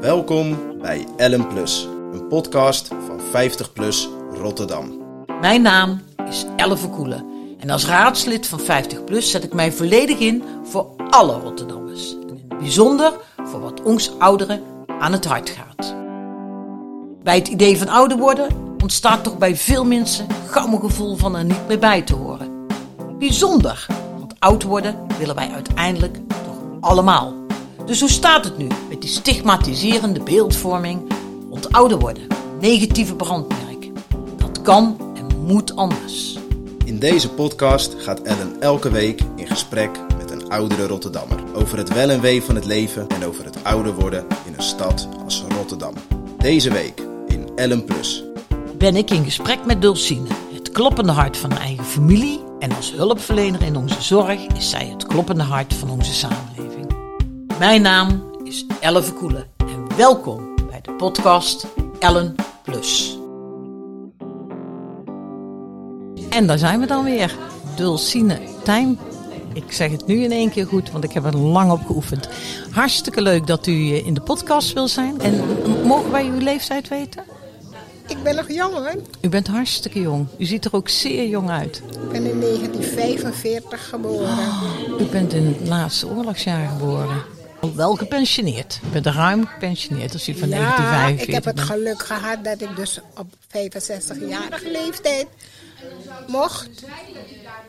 Welkom 0.00 0.58
bij 0.80 1.06
Ellen 1.16 1.48
Plus, 1.48 1.88
een 2.12 2.26
podcast 2.28 2.88
van 2.88 3.20
50 3.30 3.72
Plus 3.72 4.08
Rotterdam. 4.30 5.02
Mijn 5.40 5.62
naam 5.62 6.02
is 6.28 6.44
Elle 6.56 6.76
Verkoelen 6.76 7.24
en 7.58 7.70
als 7.70 7.86
raadslid 7.86 8.46
van 8.46 8.60
50PLUS 8.60 9.18
zet 9.18 9.44
ik 9.44 9.52
mij 9.52 9.72
volledig 9.72 10.18
in 10.18 10.42
voor 10.64 10.86
alle 11.10 11.38
Rotterdammers. 11.38 12.12
En 12.12 12.28
in 12.28 12.44
het 12.48 12.58
bijzonder 12.58 13.12
voor 13.44 13.60
wat 13.60 13.82
ons 13.82 14.18
ouderen 14.18 14.62
aan 14.98 15.12
het 15.12 15.24
hart 15.24 15.50
gaat. 15.50 15.94
Bij 17.22 17.34
het 17.34 17.48
idee 17.48 17.78
van 17.78 17.88
ouder 17.88 18.18
worden 18.18 18.48
ontstaat 18.82 19.24
toch 19.24 19.38
bij 19.38 19.56
veel 19.56 19.84
mensen 19.84 20.26
gauw 20.46 20.72
een 20.72 20.80
gevoel 20.80 21.16
van 21.16 21.36
er 21.36 21.44
niet 21.44 21.68
meer 21.68 21.78
bij 21.78 22.02
te 22.02 22.14
horen. 22.14 22.66
Bijzonder, 23.18 23.86
want 24.18 24.34
oud 24.38 24.62
worden 24.62 25.06
willen 25.18 25.34
wij 25.34 25.50
uiteindelijk 25.50 26.16
toch 26.28 26.58
allemaal. 26.80 27.45
Dus 27.86 28.00
hoe 28.00 28.10
staat 28.10 28.44
het 28.44 28.58
nu 28.58 28.66
met 28.88 29.00
die 29.00 29.10
stigmatiserende 29.10 30.20
beeldvorming 30.20 31.12
rond 31.50 31.72
ouder 31.72 31.98
worden? 31.98 32.26
Negatieve 32.60 33.14
brandmerk. 33.14 33.90
Dat 34.36 34.62
kan 34.62 34.96
en 35.14 35.26
moet 35.44 35.76
anders. 35.76 36.38
In 36.84 36.98
deze 36.98 37.30
podcast 37.30 37.94
gaat 37.98 38.22
Ellen 38.22 38.60
elke 38.60 38.90
week 38.90 39.20
in 39.36 39.46
gesprek 39.46 39.90
met 40.18 40.30
een 40.30 40.48
oudere 40.48 40.86
Rotterdammer 40.86 41.38
over 41.54 41.78
het 41.78 41.92
wel 41.92 42.10
en 42.10 42.20
wee 42.20 42.42
van 42.42 42.54
het 42.54 42.64
leven 42.64 43.06
en 43.08 43.24
over 43.24 43.44
het 43.44 43.64
ouder 43.64 43.94
worden 43.94 44.26
in 44.46 44.54
een 44.56 44.62
stad 44.62 45.08
als 45.24 45.44
Rotterdam. 45.48 45.94
Deze 46.38 46.70
week 46.72 47.02
in 47.28 47.48
Ellen 47.56 47.84
Plus. 47.84 48.24
ben 48.78 48.96
ik 48.96 49.10
in 49.10 49.24
gesprek 49.24 49.64
met 49.64 49.80
Dulcine, 49.80 50.28
het 50.52 50.70
kloppende 50.70 51.12
hart 51.12 51.36
van 51.36 51.50
haar 51.50 51.60
eigen 51.60 51.84
familie. 51.84 52.40
En 52.58 52.76
als 52.76 52.92
hulpverlener 52.92 53.62
in 53.62 53.76
onze 53.76 54.02
zorg 54.02 54.46
is 54.46 54.70
zij 54.70 54.86
het 54.86 55.06
kloppende 55.06 55.42
hart 55.42 55.74
van 55.74 55.90
onze 55.90 56.12
samenleving. 56.14 56.65
Mijn 57.58 57.82
naam 57.82 58.24
is 58.44 58.66
Elle 58.80 59.02
Verkoelen 59.02 59.46
en 59.56 59.96
welkom 59.96 60.54
bij 60.70 60.80
de 60.82 60.92
podcast 60.92 61.66
Ellen 61.98 62.34
Plus. 62.62 63.18
En 66.30 66.46
daar 66.46 66.58
zijn 66.58 66.80
we 66.80 66.86
dan 66.86 67.04
weer, 67.04 67.36
Dulcine 67.76 68.38
Tijm. 68.62 68.98
Ik 69.52 69.72
zeg 69.72 69.90
het 69.90 70.06
nu 70.06 70.22
in 70.22 70.32
één 70.32 70.50
keer 70.50 70.66
goed, 70.66 70.90
want 70.90 71.04
ik 71.04 71.12
heb 71.12 71.24
er 71.24 71.36
lang 71.36 71.70
op 71.70 71.86
geoefend. 71.86 72.28
Hartstikke 72.70 73.22
leuk 73.22 73.46
dat 73.46 73.66
u 73.66 73.72
eh, 73.72 74.06
in 74.06 74.14
de 74.14 74.20
podcast 74.20 74.72
wil 74.72 74.88
zijn. 74.88 75.20
En 75.20 75.42
mogen 75.84 76.10
wij 76.10 76.26
uw 76.26 76.38
leeftijd 76.38 76.88
weten? 76.88 77.24
Ik 78.06 78.22
ben 78.22 78.34
nog 78.34 78.52
jong 78.52 78.72
hoor. 78.72 78.94
U 79.20 79.28
bent 79.28 79.46
hartstikke 79.46 80.00
jong. 80.00 80.26
U 80.38 80.44
ziet 80.44 80.64
er 80.64 80.74
ook 80.74 80.88
zeer 80.88 81.28
jong 81.28 81.50
uit. 81.50 81.76
Ik 81.76 82.08
ben 82.08 82.30
in 82.30 82.40
1945 82.40 83.88
geboren. 83.88 84.38
U 85.00 85.04
bent 85.04 85.32
in 85.32 85.46
het 85.46 85.68
laatste 85.68 86.08
oorlogsjaar 86.08 86.68
geboren. 86.68 87.34
Wel 87.74 87.94
gepensioneerd. 87.94 88.80
U 88.84 88.88
bent 88.88 89.06
ruim 89.06 89.46
gepensioneerd 89.46 90.12
als 90.12 90.28
u 90.28 90.34
van 90.38 90.48
ja, 90.48 90.54
1945 90.56 91.26
ik 91.28 91.34
heb 91.34 91.44
het 91.44 91.60
geluk 91.60 92.02
gehad 92.06 92.44
dat 92.44 92.60
ik 92.60 92.76
dus 92.76 93.00
op 93.18 93.26
65-jarige 93.48 94.70
leeftijd 94.70 95.26
mocht. 96.26 96.68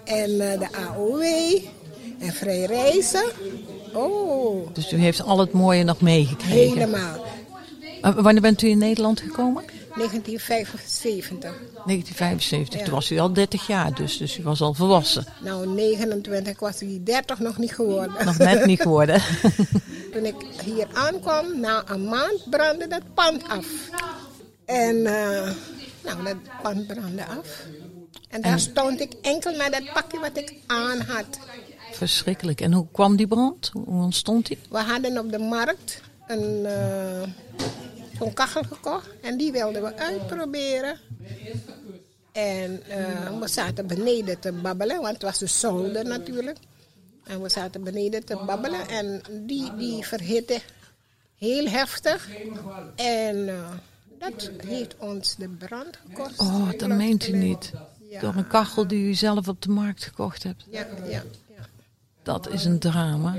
En 0.06 0.52
eh, 0.52 0.60
de 0.60 0.68
AOW 0.88 1.22
en 2.20 2.34
vrij 2.34 2.64
reizen. 2.64 3.32
Oh, 3.94 4.68
Dus 4.74 4.92
u 4.94 4.98
heeft 4.98 5.22
al 5.24 5.40
het 5.40 5.52
mooie 5.52 5.84
nog 5.84 6.02
meegekregen. 6.02 6.74
helemaal. 6.80 7.26
Wanneer 8.02 8.42
bent 8.42 8.62
u 8.62 8.68
in 8.68 8.78
Nederland 8.78 9.20
gekomen? 9.20 9.64
1975. 9.98 11.52
1975. 11.86 12.80
Ja. 12.80 12.86
Toen 12.86 12.94
was 12.94 13.12
u 13.12 13.18
al 13.18 13.34
30 13.34 13.68
jaar 13.68 13.94
dus. 13.94 14.18
Dus 14.18 14.38
u 14.38 14.44
was 14.44 14.62
al 14.62 14.74
volwassen. 14.74 15.26
Nou, 15.42 15.68
29 15.68 16.54
ik 16.54 16.60
was 16.60 16.78
die 16.78 17.04
30 17.04 17.40
nog 17.40 17.58
niet 17.58 17.74
geworden. 17.74 18.26
Nog 18.26 18.38
net 18.38 18.66
niet 18.66 18.82
geworden. 18.82 19.22
Toen 20.14 20.26
ik 20.26 20.36
hier 20.64 20.88
aankwam, 20.94 21.60
na 21.60 21.84
een 21.88 22.06
maand 22.06 22.50
brandde 22.50 22.88
dat 22.88 23.02
pand 23.14 23.50
af. 23.50 23.66
En 24.66 25.06
eh, 25.06 25.52
nou, 26.04 26.24
dat 26.24 26.36
pand 26.62 26.88
brandde 26.88 27.26
af. 27.26 27.66
En 28.30 28.42
daar 28.42 28.60
stond 28.60 29.00
ik 29.00 29.14
enkel 29.22 29.56
naar 29.56 29.72
dat 29.72 29.94
pakje 29.94 30.20
wat 30.20 30.38
ik 30.38 30.54
aan 30.68 31.00
had. 31.02 31.40
Verschrikkelijk. 31.92 32.62
En 32.62 32.74
hoe 32.74 32.88
kwam 32.92 33.16
die 33.16 33.28
brand? 33.28 33.70
Hoe 33.74 34.04
ontstond 34.04 34.48
die? 34.48 34.58
We 34.70 34.78
hadden 34.78 35.18
op 35.18 35.32
de 35.32 35.40
markt 35.40 36.02
een, 36.28 36.66
eh, 36.66 37.22
zo'n 38.20 38.34
kachel 38.34 38.64
gekocht 38.64 39.08
en 39.22 39.38
die 39.38 39.52
wilden 39.52 39.82
we 39.82 39.96
uitproberen. 39.98 41.00
En 42.32 42.84
eh, 42.90 43.40
we 43.40 43.48
zaten 43.48 43.88
beneden 43.88 44.40
te 44.40 44.52
babbelen, 44.52 45.02
want 45.02 45.14
het 45.14 45.22
was 45.22 45.38
de 45.38 45.48
zolder 45.48 46.06
natuurlijk. 46.06 46.58
En 47.24 47.42
we 47.42 47.50
zaten 47.50 47.84
beneden 47.84 48.26
te 48.26 48.38
babbelen 48.46 48.88
en 48.88 49.22
die, 49.46 49.76
die 49.76 50.06
verhitte 50.06 50.62
heel 51.38 51.68
heftig. 51.68 52.30
En 52.96 53.50
eh, 53.50 53.72
dat 54.20 54.52
heeft 54.66 54.96
ons 54.98 55.36
de 55.36 55.50
brand 55.50 56.00
gekost. 56.08 56.40
Oh, 56.40 56.70
dat 56.78 56.90
meent 56.90 57.28
u 57.28 57.32
niet. 57.32 57.72
Ja. 58.10 58.20
Door 58.20 58.36
een 58.36 58.48
kachel 58.48 58.88
die 58.88 59.10
u 59.10 59.14
zelf 59.14 59.48
op 59.48 59.62
de 59.62 59.70
markt 59.70 60.04
gekocht 60.04 60.44
hebt. 60.44 60.66
Ja, 60.70 60.88
ja, 61.04 61.10
ja. 61.10 61.24
Dat 62.24 62.50
is 62.50 62.66
een 62.66 62.80
drama. 62.80 63.36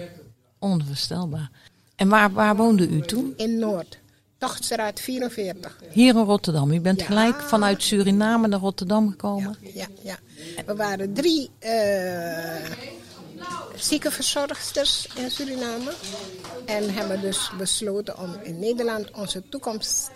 Onvoorstelbaar. 0.59 1.51
En 1.97 2.09
waar, 2.09 2.33
waar 2.33 2.57
woonde 2.57 2.89
u 2.89 3.01
toen? 3.01 3.35
In 3.37 3.59
Noord, 3.59 3.99
Tochtstraat 4.39 5.01
44. 5.01 5.77
Hier 5.91 6.15
in 6.17 6.23
Rotterdam. 6.25 6.71
U 6.73 6.81
bent 6.81 7.01
Ja. 7.01 7.07
gelijk 7.07 7.43
vanuit 7.43 7.83
Suriname 7.83 8.49
naar 8.49 8.61
Rotterdam 8.61 9.11
gekomen. 9.11 9.57
Ja, 9.75 9.87
ja. 10.03 10.17
We 10.67 10.75
waren 10.77 11.13
drie 11.13 11.51
eh 11.59 12.71
ziekenverzorgsters 13.77 15.09
in 15.15 15.31
Suriname. 15.31 15.93
En 16.67 16.95
hebben 16.95 17.21
dus 17.21 17.51
besloten 17.59 18.19
om 18.19 18.37
in 18.43 18.59
Nederland 18.59 19.11
onze 19.11 19.43
toekomst 19.49 20.11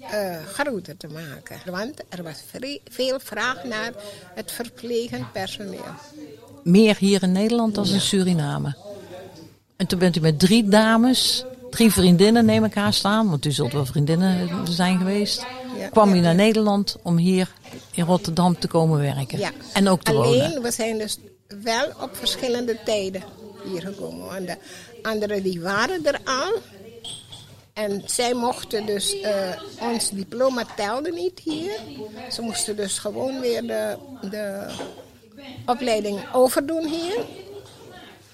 eh, 0.00 0.36
groter 0.44 0.96
te 0.96 1.06
maken. 1.08 1.60
Want 1.64 2.02
er 2.08 2.22
was 2.22 2.42
veel 2.90 3.20
vraag 3.20 3.64
naar 3.64 3.92
het 4.34 4.52
verplegend 4.52 5.32
personeel. 5.32 5.94
Meer 6.64 6.96
hier 6.98 7.22
in 7.22 7.32
Nederland 7.32 7.74
dan 7.74 7.86
in 7.86 8.00
Suriname. 8.00 8.76
En 9.76 9.86
toen 9.86 9.98
bent 9.98 10.16
u 10.16 10.20
met 10.20 10.38
drie 10.38 10.68
dames, 10.68 11.44
drie 11.70 11.92
vriendinnen 11.92 12.44
neem 12.44 12.64
ik 12.64 12.76
aan 12.76 12.92
staan, 12.92 13.30
want 13.30 13.46
u 13.46 13.50
zult 13.50 13.72
wel 13.72 13.86
vriendinnen 13.86 14.66
zijn 14.68 14.98
geweest. 14.98 15.46
Ja, 15.78 15.88
kwam 15.88 16.14
u 16.14 16.20
naar 16.20 16.30
ja. 16.30 16.32
Nederland 16.32 16.96
om 17.02 17.16
hier 17.16 17.52
in 17.92 18.04
Rotterdam 18.04 18.58
te 18.58 18.68
komen 18.68 18.98
werken. 18.98 19.38
Ja. 19.38 19.50
En 19.72 19.88
ook 19.88 20.02
te 20.02 20.12
wonen. 20.12 20.44
Alleen, 20.44 20.62
we 20.62 20.70
zijn 20.70 20.98
dus 20.98 21.18
wel 21.62 21.86
op 22.00 22.10
verschillende 22.12 22.78
tijden 22.84 23.22
hier 23.64 23.80
gekomen. 23.80 24.26
Want 24.26 24.46
de 24.46 24.56
anderen 25.02 25.42
die 25.42 25.60
waren 25.60 26.06
er 26.06 26.20
al. 26.24 26.60
En 27.72 28.02
zij 28.06 28.34
mochten 28.34 28.86
dus, 28.86 29.20
eh, 29.20 29.32
ons 29.80 30.10
diploma 30.10 30.64
telde 30.76 31.12
niet 31.12 31.40
hier. 31.44 31.72
Ze 32.32 32.42
moesten 32.42 32.76
dus 32.76 32.98
gewoon 32.98 33.40
weer 33.40 33.62
de, 33.62 33.96
de 34.30 34.66
opleiding 35.66 36.20
overdoen 36.32 36.86
hier. 36.86 37.24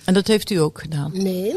En 0.04 0.14
dat 0.14 0.26
heeft 0.26 0.50
u 0.50 0.56
ook 0.56 0.80
gedaan. 0.80 1.10
Nee, 1.14 1.56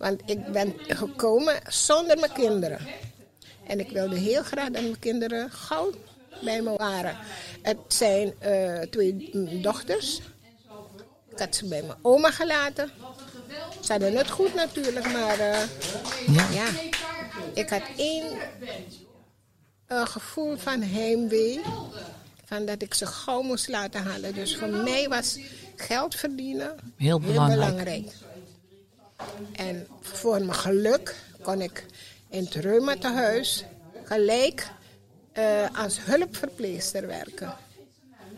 want 0.00 0.20
ik 0.26 0.52
ben 0.52 0.74
gekomen 0.88 1.60
zonder 1.68 2.18
mijn 2.18 2.32
kinderen. 2.32 2.78
En 3.66 3.80
ik 3.80 3.90
wilde 3.90 4.16
heel 4.16 4.42
graag 4.42 4.68
dat 4.70 4.82
mijn 4.82 4.98
kinderen 4.98 5.50
gauw 5.50 5.90
bij 6.42 6.62
me 6.62 6.74
waren. 6.76 7.16
Het 7.62 7.76
zijn 7.88 8.32
eh, 8.38 8.78
twee 8.80 9.30
dochters. 9.62 10.20
Ik 11.30 11.38
had 11.38 11.56
ze 11.56 11.66
bij 11.66 11.82
mijn 11.82 11.98
oma 12.02 12.30
gelaten. 12.30 12.90
Ze 13.80 13.92
hadden 13.92 14.16
het 14.16 14.30
goed 14.30 14.54
natuurlijk, 14.54 15.12
maar 15.12 15.38
eh, 15.38 15.60
Ja. 16.28 16.46
ja, 16.50 16.66
ik 17.54 17.68
had 17.68 17.82
één 17.96 18.24
eh, 19.86 20.06
gevoel 20.06 20.56
van 20.56 20.82
heimwee. 20.82 21.60
Van 22.44 22.64
dat 22.66 22.82
ik 22.82 22.94
ze 22.94 23.06
gauw 23.06 23.42
moest 23.42 23.68
laten 23.68 24.02
halen. 24.02 24.34
Dus 24.34 24.56
voor 24.56 24.68
mij 24.68 25.08
was 25.08 25.38
geld 25.76 26.14
verdienen 26.14 26.76
Heel 26.96 27.20
belangrijk. 27.20 27.60
belangrijk. 27.60 28.06
En 29.52 29.86
voor 30.00 30.38
mijn 30.38 30.54
geluk 30.54 31.16
kon 31.42 31.60
ik 31.60 31.84
in 32.30 32.44
het 32.44 32.54
reumatehuis 32.54 33.64
gelijk 34.04 34.68
eh, 35.32 35.44
als 35.74 35.98
hulpverpleegster 36.04 37.06
werken. 37.06 37.54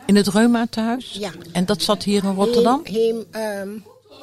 In 0.07 0.17
het 0.17 0.29
Reumatehuis? 0.29 1.13
Ja. 1.13 1.31
En 1.53 1.65
dat 1.65 1.83
zat 1.83 2.03
hier 2.03 2.25
in 2.25 2.35
Rotterdam? 2.35 2.81
Heem, 2.85 3.25
ehm, 3.31 3.69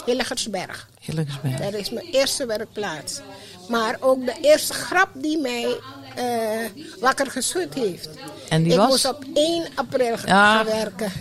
Hillegersberg. 0.06 0.90
Hillegersberg. 1.00 1.58
Dat 1.60 1.74
is 1.74 1.90
mijn 1.90 2.06
eerste 2.06 2.46
werkplaats. 2.46 3.22
Maar 3.70 3.98
ook 4.00 4.26
de 4.26 4.36
eerste 4.42 4.74
grap 4.74 5.10
die 5.14 5.38
mij 5.38 5.78
eh, 6.16 6.60
wakker 7.00 7.32
geschud 7.32 7.74
heeft. 7.74 8.10
En 8.50 8.64
die 8.64 8.72
ik 8.72 8.78
was? 8.78 8.88
moest 8.90 9.08
op 9.08 9.24
1 9.34 9.68
april 9.76 10.18
gaan 10.18 10.28
Ja. 10.28 10.66
werken. 10.66 11.12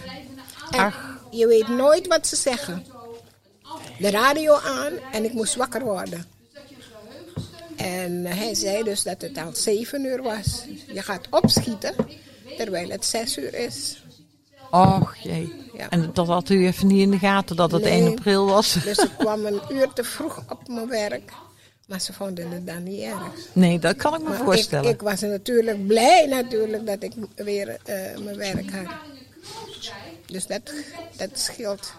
En 0.70 0.80
Ach. 0.80 1.18
je 1.30 1.46
weet 1.46 1.68
nooit 1.68 2.06
wat 2.06 2.26
ze 2.26 2.36
zeggen. 2.36 2.84
De 3.98 4.10
radio 4.10 4.54
aan 4.54 4.92
en 5.12 5.24
ik 5.24 5.32
moest 5.32 5.54
wakker 5.54 5.84
worden. 5.84 6.24
En 7.76 8.24
hij 8.26 8.54
zei 8.54 8.82
dus 8.82 9.02
dat 9.02 9.20
het 9.20 9.38
al 9.38 9.50
7 9.54 10.04
uur 10.04 10.22
was. 10.22 10.64
Je 10.92 11.02
gaat 11.02 11.26
opschieten 11.30 11.94
terwijl 12.56 12.88
het 12.90 13.04
6 13.04 13.38
uur 13.38 13.54
is. 13.54 14.02
Och 14.70 15.16
jee. 15.16 15.52
Ja. 15.72 15.88
En 15.88 16.10
dat 16.12 16.26
had 16.26 16.48
u 16.48 16.66
even 16.66 16.86
niet 16.86 17.00
in 17.00 17.10
de 17.10 17.18
gaten 17.18 17.56
dat 17.56 17.70
het 17.70 17.82
Nee. 17.82 17.92
1 17.92 18.10
april 18.10 18.46
was. 18.46 18.72
Dus 18.84 18.98
ik 18.98 19.10
kwam 19.18 19.46
een 19.46 19.60
uur 19.68 19.92
te 19.92 20.04
vroeg 20.04 20.42
op 20.48 20.68
mijn 20.68 20.88
werk. 20.88 21.32
Maar 21.86 22.00
ze 22.00 22.12
vonden 22.12 22.50
het 22.50 22.66
dan 22.66 22.82
niet 22.82 23.00
erg. 23.00 23.32
Nee, 23.52 23.78
dat 23.78 23.96
kan 23.96 24.14
ik 24.14 24.22
me 24.22 24.28
Maar 24.28 24.38
voorstellen. 24.38 24.88
Ik, 24.90 24.94
ik 24.94 25.00
was 25.00 25.20
natuurlijk 25.20 25.86
blij 25.86 26.26
natuurlijk 26.26 26.86
dat 26.86 27.02
ik 27.02 27.12
weer 27.34 27.68
eh, 27.84 28.18
mijn 28.24 28.36
werk 28.36 28.70
had. 28.70 28.94
Dus 30.26 30.46
dat, 30.46 30.72
dat 31.16 31.30
scheelt 31.32 31.92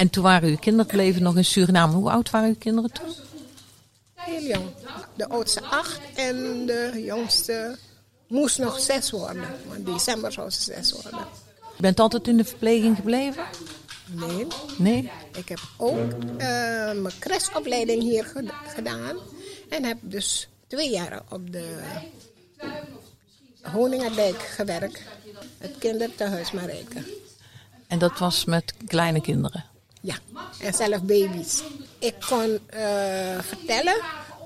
En 0.00 0.10
toen 0.10 0.22
waren 0.22 0.48
uw 0.48 0.56
kinderen 0.56 0.86
bleven 0.92 1.22
nog 1.22 1.36
in 1.36 1.44
Suriname. 1.44 1.94
Hoe 1.94 2.10
oud 2.10 2.30
waren 2.30 2.48
uw 2.48 2.56
kinderen 2.58 2.92
toen? 2.92 3.12
heel 4.14 4.42
jong. 4.42 4.64
De 5.16 5.28
oudste 5.28 5.62
acht 5.62 6.00
en 6.14 6.66
de 6.66 7.02
jongste 7.04 7.76
moest 8.28 8.58
nog 8.58 8.80
zes 8.80 9.10
worden. 9.10 9.44
Want 9.68 9.86
december 9.86 10.32
zou 10.32 10.50
ze 10.50 10.62
zes 10.62 10.92
worden. 10.92 11.20
Je 11.76 11.82
bent 11.82 12.00
altijd 12.00 12.28
in 12.28 12.36
de 12.36 12.44
verpleging 12.44 12.96
gebleven? 12.96 13.44
Nee, 14.06 14.46
Nee? 14.78 15.10
ik 15.32 15.48
heb 15.48 15.60
ook 15.76 16.12
eh, 16.22 16.46
mijn 16.92 17.12
crashopleiding 17.18 18.02
hier 18.02 18.24
ged- 18.24 18.52
gedaan. 18.74 19.16
En 19.68 19.84
heb 19.84 19.98
dus 20.00 20.48
twee 20.66 20.90
jaar 20.90 21.22
op 21.30 21.52
de 21.52 21.78
Honingerdijk 23.62 24.42
gewerkt. 24.42 25.02
Het 25.58 25.78
kinderthuis 25.78 26.52
Marijke. 26.52 27.02
En 27.86 27.98
dat 27.98 28.18
was 28.18 28.44
met 28.44 28.74
kleine 28.86 29.20
kinderen. 29.20 29.64
Ja, 30.00 30.14
en 30.60 30.74
zelf 30.74 31.02
baby's. 31.02 31.62
Ik 31.98 32.14
kon 32.28 32.58
eh, 32.66 33.38
vertellen 33.40 33.96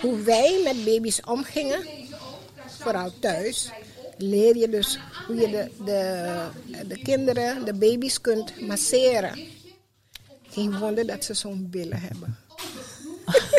hoe 0.01 0.23
wij 0.23 0.61
met 0.65 0.85
baby's 0.85 1.21
omgingen. 1.25 1.87
Vooral 2.79 3.13
thuis. 3.21 3.71
Leer 4.19 4.57
je 4.57 4.69
dus 4.69 4.99
hoe 5.27 5.37
je 5.37 5.51
de, 5.51 5.71
de, 5.85 6.87
de 6.87 6.99
kinderen, 7.03 7.65
de 7.65 7.75
baby's 7.75 8.21
kunt 8.21 8.61
masseren. 8.61 9.39
Geen 10.51 10.79
wonder 10.79 11.07
dat 11.07 11.25
ze 11.25 11.35
zo'n 11.35 11.69
billen 11.71 12.01
hebben. 12.01 12.39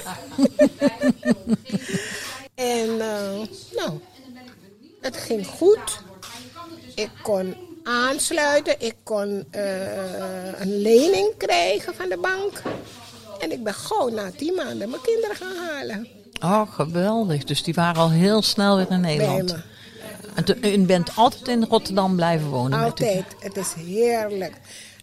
en 2.55 3.01
eh, 3.01 3.47
nou, 3.75 3.99
het 5.01 5.17
ging 5.17 5.47
goed. 5.47 6.03
Ik 6.95 7.09
kon 7.21 7.64
aansluiten. 7.85 8.75
Ik 8.77 8.95
kon 9.03 9.45
eh, 9.51 10.59
een 10.59 10.81
lening 10.81 11.33
krijgen 11.37 11.95
van 11.95 12.09
de 12.09 12.17
bank. 12.17 12.61
En 13.39 13.51
ik 13.51 13.63
ben 13.63 13.73
gauw 13.73 14.09
na 14.09 14.31
tien 14.37 14.53
maanden 14.55 14.89
mijn 14.89 15.01
kinderen 15.01 15.35
gaan 15.35 15.55
halen. 15.69 16.07
Oh, 16.41 16.73
geweldig. 16.73 17.43
Dus 17.43 17.63
die 17.63 17.73
waren 17.73 18.01
al 18.01 18.09
heel 18.11 18.41
snel 18.41 18.75
weer 18.75 18.91
in 18.91 19.01
Bij 19.01 19.15
Nederland. 19.17 19.51
me. 19.51 19.61
En 20.61 20.81
u 20.81 20.85
bent 20.85 21.09
altijd 21.15 21.47
in 21.47 21.63
Rotterdam 21.69 22.15
blijven 22.15 22.47
wonen? 22.47 22.79
Altijd. 22.83 23.25
Het 23.39 23.57
is 23.57 23.73
heerlijk. 23.73 24.53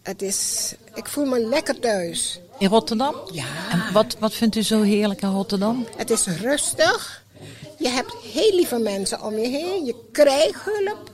Het 0.03 0.23
is, 0.23 0.73
ik 0.95 1.07
voel 1.09 1.25
me 1.25 1.47
lekker 1.47 1.79
thuis. 1.81 2.41
In 2.59 2.69
Rotterdam? 2.69 3.15
Ja. 3.33 3.45
En 3.71 3.93
wat, 3.93 4.17
wat 4.19 4.35
vindt 4.35 4.57
u 4.57 4.63
zo 4.63 4.83
heerlijk 4.83 5.23
aan 5.23 5.35
Rotterdam? 5.35 5.87
Het 5.97 6.11
is 6.11 6.27
rustig. 6.27 7.25
Je 7.79 7.89
hebt 7.89 8.13
heel 8.33 8.55
lieve 8.55 8.79
mensen 8.79 9.23
om 9.23 9.35
je 9.39 9.49
heen. 9.49 9.85
Je 9.85 9.95
krijgt 10.13 10.61
hulp. 10.65 11.11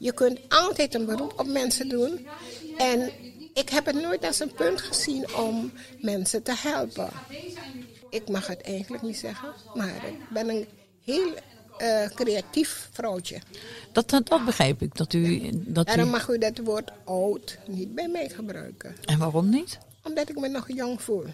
Je 0.00 0.12
kunt 0.12 0.38
altijd 0.48 0.94
een 0.94 1.04
beroep 1.06 1.32
op 1.36 1.46
mensen 1.46 1.88
doen. 1.88 2.26
En 2.78 3.10
ik 3.54 3.68
heb 3.68 3.86
het 3.86 3.94
nooit 4.02 4.24
als 4.24 4.40
een 4.40 4.52
punt 4.52 4.80
gezien 4.80 5.34
om 5.34 5.72
mensen 6.00 6.42
te 6.42 6.54
helpen. 6.56 7.08
Ik 8.10 8.28
mag 8.28 8.46
het 8.46 8.60
eigenlijk 8.60 9.02
niet 9.02 9.18
zeggen, 9.18 9.48
maar 9.74 9.94
ik 10.08 10.28
ben 10.30 10.48
een 10.48 10.66
heel 11.04 11.34
eh, 11.78 12.06
creatief 12.14 12.88
vrouwtje. 12.92 13.40
Dat, 13.92 14.10
dat, 14.10 14.28
dat 14.28 14.44
begreep 14.44 14.82
ik. 14.82 14.96
Dat 14.96 15.12
u, 15.12 15.50
dat 15.52 15.86
Daarom 15.86 16.08
u, 16.08 16.10
mag 16.10 16.28
u 16.28 16.38
dat 16.38 16.58
woord 16.58 16.90
oud 17.04 17.58
niet 17.66 17.94
bij 17.94 18.08
mij 18.08 18.28
gebruiken. 18.28 18.96
en 19.04 19.18
waarom 19.18 19.48
niet? 19.48 19.78
Omdat 20.02 20.28
ik 20.28 20.38
me 20.38 20.48
nog 20.48 20.66
jong 20.74 21.02
voel. 21.02 21.24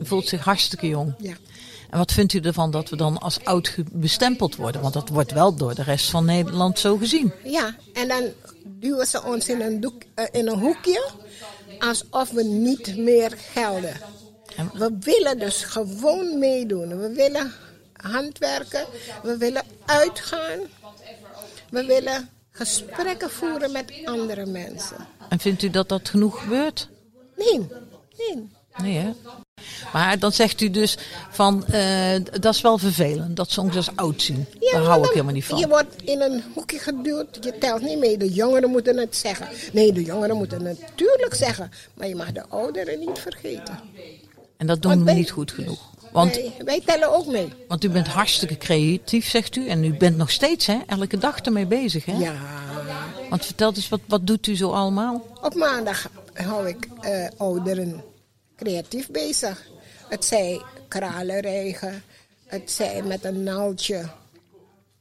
U 0.00 0.06
voelt 0.06 0.28
zich 0.28 0.44
hartstikke 0.44 0.88
jong. 0.88 1.14
Ja. 1.18 1.34
En 1.90 1.98
wat 1.98 2.12
vindt 2.12 2.32
u 2.32 2.38
ervan 2.40 2.70
dat 2.70 2.88
we 2.88 2.96
dan 2.96 3.18
als 3.18 3.44
oud 3.44 3.74
bestempeld 3.92 4.56
worden? 4.56 4.80
Want 4.80 4.94
dat 4.94 5.08
wordt 5.08 5.32
wel 5.32 5.54
door 5.56 5.74
de 5.74 5.82
rest 5.82 6.10
van 6.10 6.24
Nederland 6.24 6.78
zo 6.78 6.96
gezien. 6.96 7.32
Ja, 7.44 7.76
en 7.92 8.08
dan 8.08 8.22
duwen 8.64 9.06
ze 9.06 9.22
ons 9.24 9.48
in 9.48 9.60
een, 9.60 9.80
doek, 9.80 10.02
eh, 10.14 10.24
in 10.32 10.48
een 10.48 10.58
hoekje 10.58 11.08
alsof 11.78 12.30
we 12.30 12.42
niet 12.44 12.96
meer 12.96 13.32
gelden. 13.52 13.96
En- 14.56 14.70
We 14.74 14.96
willen 15.00 15.38
dus 15.38 15.62
gewoon 15.64 16.38
meedoen. 16.38 17.00
We 17.00 17.12
willen 17.12 17.52
handwerken. 17.92 18.86
We 19.22 19.36
willen 19.36 19.62
uitgaan. 19.86 20.58
We 21.70 21.84
willen 21.84 22.28
gesprekken 22.50 23.30
voeren 23.30 23.72
met 23.72 23.92
andere 24.04 24.46
mensen. 24.46 24.96
En 25.28 25.38
vindt 25.38 25.62
u 25.62 25.70
dat 25.70 25.88
dat 25.88 26.08
genoeg 26.08 26.42
gebeurt? 26.42 26.88
Nee, 27.36 27.66
nee. 28.18 28.48
Nee, 28.82 28.96
hè? 28.98 29.12
Maar 29.92 30.18
dan 30.18 30.32
zegt 30.32 30.60
u 30.60 30.70
dus 30.70 30.96
van, 31.30 31.66
eh, 31.66 32.14
dat 32.40 32.54
is 32.54 32.60
wel 32.60 32.78
vervelend, 32.78 33.36
dat 33.36 33.50
ze 33.50 33.60
ons 33.60 33.76
als 33.76 33.90
oud 33.94 34.22
zien. 34.22 34.46
Daar 34.72 34.82
hou 34.82 35.04
ik 35.04 35.10
helemaal 35.10 35.32
niet 35.32 35.44
van. 35.44 35.58
Je 35.58 35.68
wordt 35.68 36.02
in 36.02 36.20
een 36.20 36.42
hoekje 36.54 36.78
geduwd. 36.78 37.38
Je 37.40 37.58
telt 37.58 37.82
niet 37.82 37.98
mee. 37.98 38.16
De 38.16 38.32
jongeren 38.32 38.70
moeten 38.70 38.96
het 38.96 39.16
zeggen. 39.16 39.48
Nee, 39.72 39.92
de 39.92 40.02
jongeren 40.04 40.36
moeten 40.36 40.64
het 40.64 40.80
natuurlijk 40.80 41.34
zeggen. 41.34 41.70
Maar 41.94 42.08
je 42.08 42.16
mag 42.16 42.32
de 42.32 42.44
ouderen 42.48 42.98
niet 42.98 43.18
vergeten. 43.18 43.80
En 44.56 44.66
dat 44.66 44.82
doen 44.82 44.90
Want 44.90 45.02
we 45.04 45.10
wij- 45.10 45.20
niet 45.20 45.30
goed 45.30 45.50
genoeg. 45.52 45.94
Want, 46.12 46.34
wij, 46.34 46.52
wij 46.64 46.80
tellen 46.84 47.14
ook 47.14 47.26
mee. 47.26 47.52
want 47.68 47.84
u 47.84 47.88
bent 47.90 48.06
hartstikke 48.06 48.56
creatief, 48.58 49.28
zegt 49.28 49.56
u. 49.56 49.68
En 49.68 49.84
u 49.84 49.94
bent 49.96 50.16
nog 50.16 50.30
steeds 50.30 50.66
hè, 50.66 50.78
elke 50.86 51.18
dag 51.18 51.38
ermee 51.40 51.66
bezig. 51.66 52.04
Hè? 52.04 52.16
Ja. 52.16 52.34
Want 53.30 53.44
vertel 53.44 53.72
eens, 53.74 53.88
wat, 53.88 54.00
wat 54.06 54.26
doet 54.26 54.46
u 54.46 54.56
zo 54.56 54.70
allemaal? 54.70 55.26
Op 55.42 55.54
maandag 55.54 56.08
hou 56.32 56.68
ik 56.68 56.88
eh, 57.00 57.26
ouderen 57.36 58.02
creatief 58.56 59.10
bezig. 59.10 59.66
Het 60.08 60.24
zij 60.24 60.62
kralen 60.88 61.40
rijgen. 61.40 62.04
Het 62.46 62.70
zij 62.70 63.02
met 63.02 63.24
een 63.24 63.42
naaldje 63.42 64.08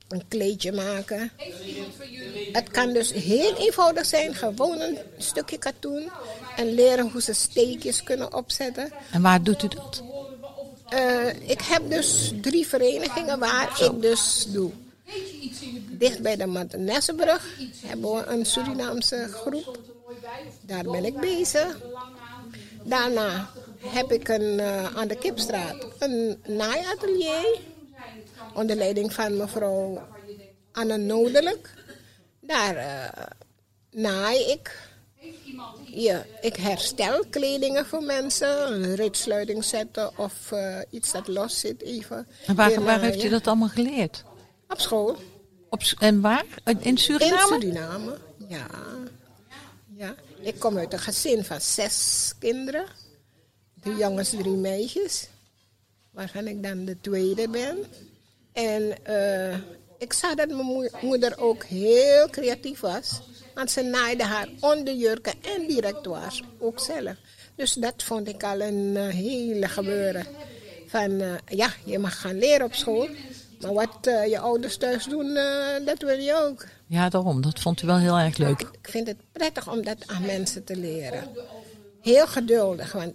een 0.07 0.27
kleedje 0.27 0.71
maken. 0.71 1.31
Het 2.51 2.69
kan 2.71 2.93
dus 2.93 3.11
heel 3.11 3.55
eenvoudig 3.55 4.05
zijn. 4.05 4.35
Gewoon 4.35 4.79
een 4.79 4.97
stukje 5.17 5.57
katoen. 5.57 6.09
En 6.55 6.73
leren 6.73 7.11
hoe 7.11 7.21
ze 7.21 7.33
steekjes 7.33 8.03
kunnen 8.03 8.33
opzetten. 8.33 8.91
En 9.11 9.21
waar 9.21 9.43
doet 9.43 9.63
u 9.63 9.67
dat? 9.67 10.03
Eh, 10.89 11.49
ik 11.49 11.61
heb 11.61 11.89
dus 11.89 12.33
drie 12.41 12.67
verenigingen 12.67 13.39
waar 13.39 13.81
ik 13.81 14.01
dus 14.01 14.45
doe. 14.47 14.71
Dicht 15.89 16.21
bij 16.21 16.35
de 16.35 16.45
Mattenessenbrug 16.45 17.47
hebben 17.85 18.13
we 18.13 18.25
een 18.25 18.45
Surinaamse 18.45 19.27
groep. 19.31 19.79
Daar 20.61 20.83
ben 20.83 21.05
ik 21.05 21.19
bezig. 21.19 21.77
Daarna 22.83 23.49
heb 23.87 24.11
ik 24.11 24.27
een, 24.27 24.59
eh, 24.59 24.95
aan 24.95 25.07
de 25.07 25.15
Kipstraat 25.15 25.87
een 25.99 26.41
naaiatelier. 26.47 27.59
Onder 28.53 28.75
leiding 28.75 29.13
van 29.13 29.37
mevrouw 29.37 30.07
Anne 30.71 30.97
Nodelijk. 30.97 31.73
Daar 32.39 32.75
eh, 32.75 33.23
naai 33.91 34.39
ik. 34.39 34.89
Ja, 35.83 36.25
ik 36.41 36.55
herstel 36.55 37.23
kledingen 37.29 37.85
voor 37.85 38.03
mensen. 38.03 38.71
Een 38.71 38.95
ritsluiting 38.95 39.63
zetten 39.63 40.17
of 40.17 40.51
eh, 40.51 40.79
iets 40.89 41.11
dat 41.11 41.27
los 41.27 41.59
zit 41.59 41.81
even. 41.81 42.27
En 42.45 42.55
waar, 42.55 42.83
waar 42.83 43.01
heeft 43.01 43.23
u 43.23 43.29
dat 43.29 43.47
allemaal 43.47 43.67
geleerd? 43.67 44.23
Op 44.67 44.79
school. 44.79 45.17
Op, 45.69 45.81
en 45.99 46.21
waar? 46.21 46.45
In 46.63 46.81
In 46.81 46.97
Suriname? 46.97 47.59
Suriname. 47.61 48.17
Ja. 48.47 48.67
ja. 49.95 50.15
Ik 50.39 50.59
kom 50.59 50.77
uit 50.77 50.93
een 50.93 50.99
gezin 50.99 51.43
van 51.43 51.61
zes 51.61 52.33
kinderen. 52.39 52.85
Drie 53.85 53.97
jongens, 53.97 54.29
drie 54.29 54.57
meisjes. 54.57 55.27
Waarvan 56.11 56.47
ik 56.47 56.63
dan 56.63 56.85
de 56.85 56.97
tweede 57.01 57.49
ben. 57.49 57.77
En 58.53 59.03
eh, 59.05 59.57
ik 59.97 60.13
zag 60.13 60.35
dat 60.35 60.47
mijn 60.49 60.65
moe- 60.65 60.91
moeder 61.01 61.33
ook 61.39 61.63
heel 61.63 62.29
creatief 62.29 62.79
was. 62.79 63.21
Want 63.53 63.71
ze 63.71 63.81
naaide 63.81 64.23
haar 64.23 64.47
onderjurken 64.59 65.33
en 65.41 65.67
directoires 65.67 66.43
ook 66.59 66.79
zelf. 66.79 67.15
Dus 67.55 67.73
dat 67.73 68.03
vond 68.03 68.27
ik 68.27 68.43
al 68.43 68.61
een 68.61 68.97
eh, 68.97 69.07
hele 69.07 69.67
gebeuren. 69.67 70.25
Van 70.87 71.21
eh, 71.21 71.33
ja, 71.45 71.69
je 71.83 71.99
mag 71.99 72.19
gaan 72.21 72.37
leren 72.37 72.65
op 72.65 72.73
school. 72.73 73.07
Maar 73.61 73.73
wat 73.73 73.97
je 74.29 74.39
ouders 74.39 74.77
thuis 74.77 75.05
doen, 75.05 75.33
dat 75.85 76.01
wil 76.01 76.17
je 76.19 76.35
ook. 76.47 76.65
Ja, 76.87 77.09
daarom. 77.09 77.41
Dat 77.41 77.59
vond 77.59 77.81
u 77.81 77.87
wel 77.87 77.97
heel 77.97 78.17
erg 78.17 78.37
leuk. 78.37 78.61
Ik 78.61 78.89
vind 78.89 79.07
het 79.07 79.17
prettig 79.31 79.71
om 79.71 79.83
dat 79.83 79.97
aan 80.05 80.25
mensen 80.25 80.63
te 80.63 80.75
leren. 80.75 81.23
Heel 82.01 82.27
geduldig, 82.27 82.91
want 82.91 83.13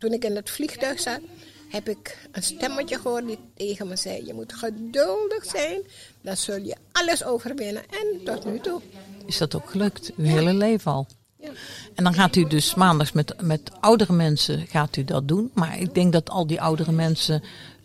toen 0.00 0.12
ik 0.12 0.24
in 0.24 0.36
het 0.36 0.50
vliegtuig 0.50 1.00
zat, 1.00 1.20
heb 1.68 1.88
ik 1.88 2.28
een 2.32 2.42
stemmetje 2.42 2.98
gehoord 2.98 3.26
die 3.26 3.38
tegen 3.54 3.88
me 3.88 3.96
zei: 3.96 4.26
Je 4.26 4.34
moet 4.34 4.52
geduldig 4.52 5.44
zijn, 5.44 5.80
dan 6.20 6.36
zul 6.36 6.56
je 6.56 6.76
alles 6.92 7.24
overwinnen. 7.24 7.82
En 7.90 8.24
tot 8.24 8.44
nu 8.44 8.58
toe. 8.60 8.80
Is 9.26 9.38
dat 9.38 9.54
ook 9.54 9.70
gelukt? 9.70 10.12
Uw 10.16 10.24
hele 10.24 10.54
leven 10.54 10.92
al? 10.92 11.06
Ja. 11.36 11.50
En 11.94 12.04
dan 12.04 12.14
gaat 12.14 12.36
u 12.36 12.46
dus 12.46 12.74
maandags 12.74 13.12
met, 13.12 13.34
met 13.42 13.70
oudere 13.80 14.12
mensen 14.12 14.66
gaat 14.66 14.96
u 14.96 15.04
dat 15.04 15.28
doen. 15.28 15.50
Maar 15.54 15.78
ik 15.78 15.94
denk 15.94 16.12
dat 16.12 16.30
al 16.30 16.46
die 16.46 16.60
oudere 16.60 16.92
mensen 16.92 17.42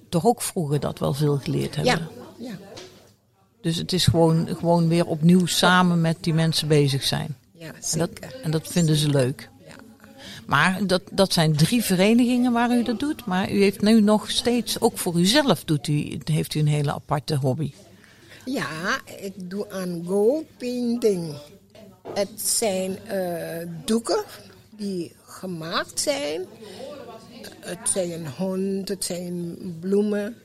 toch 0.09 0.25
ook 0.25 0.41
vroeger 0.41 0.79
dat 0.79 0.99
wel 0.99 1.13
veel 1.13 1.37
geleerd 1.37 1.75
hebben. 1.75 1.93
Ja, 2.37 2.47
ja, 2.49 2.57
Dus 3.61 3.75
het 3.75 3.93
is 3.93 4.05
gewoon, 4.05 4.47
gewoon 4.57 4.87
weer 4.87 5.05
opnieuw 5.05 5.45
samen 5.45 6.01
met 6.01 6.17
die 6.19 6.33
mensen 6.33 6.67
bezig 6.67 7.03
zijn. 7.03 7.35
ja 7.51 7.67
En 7.67 7.99
dat, 7.99 8.09
zeker. 8.13 8.41
en 8.43 8.51
dat 8.51 8.67
vinden 8.67 8.95
ze 8.95 9.09
leuk. 9.09 9.49
Maar 10.45 10.87
dat, 10.87 11.01
dat 11.11 11.33
zijn 11.33 11.55
drie 11.55 11.83
verenigingen 11.83 12.51
waar 12.51 12.71
u 12.71 12.83
dat 12.83 12.99
doet. 12.99 13.25
Maar 13.25 13.51
u 13.51 13.61
heeft 13.61 13.81
nu 13.81 14.01
nog 14.01 14.31
steeds, 14.31 14.81
ook 14.81 14.97
voor 14.97 15.19
uzelf 15.19 15.63
doet 15.63 15.87
u, 15.87 16.19
heeft 16.23 16.53
u 16.53 16.59
een 16.59 16.67
hele 16.67 16.93
aparte 16.93 17.35
hobby. 17.35 17.71
Ja, 18.45 19.01
ik 19.19 19.49
doe 19.49 19.71
aan 19.71 20.03
gold 20.05 20.45
painting. 20.57 21.33
Het 22.13 22.41
zijn 22.41 22.99
eh, 23.05 23.67
doeken 23.85 24.23
die 24.69 25.15
gemaakt 25.23 25.99
zijn. 25.99 26.45
Het 27.59 27.89
zijn 27.89 28.27
hond, 28.27 28.89
het 28.89 29.05
zijn 29.05 29.57
bloemen. 29.79 30.35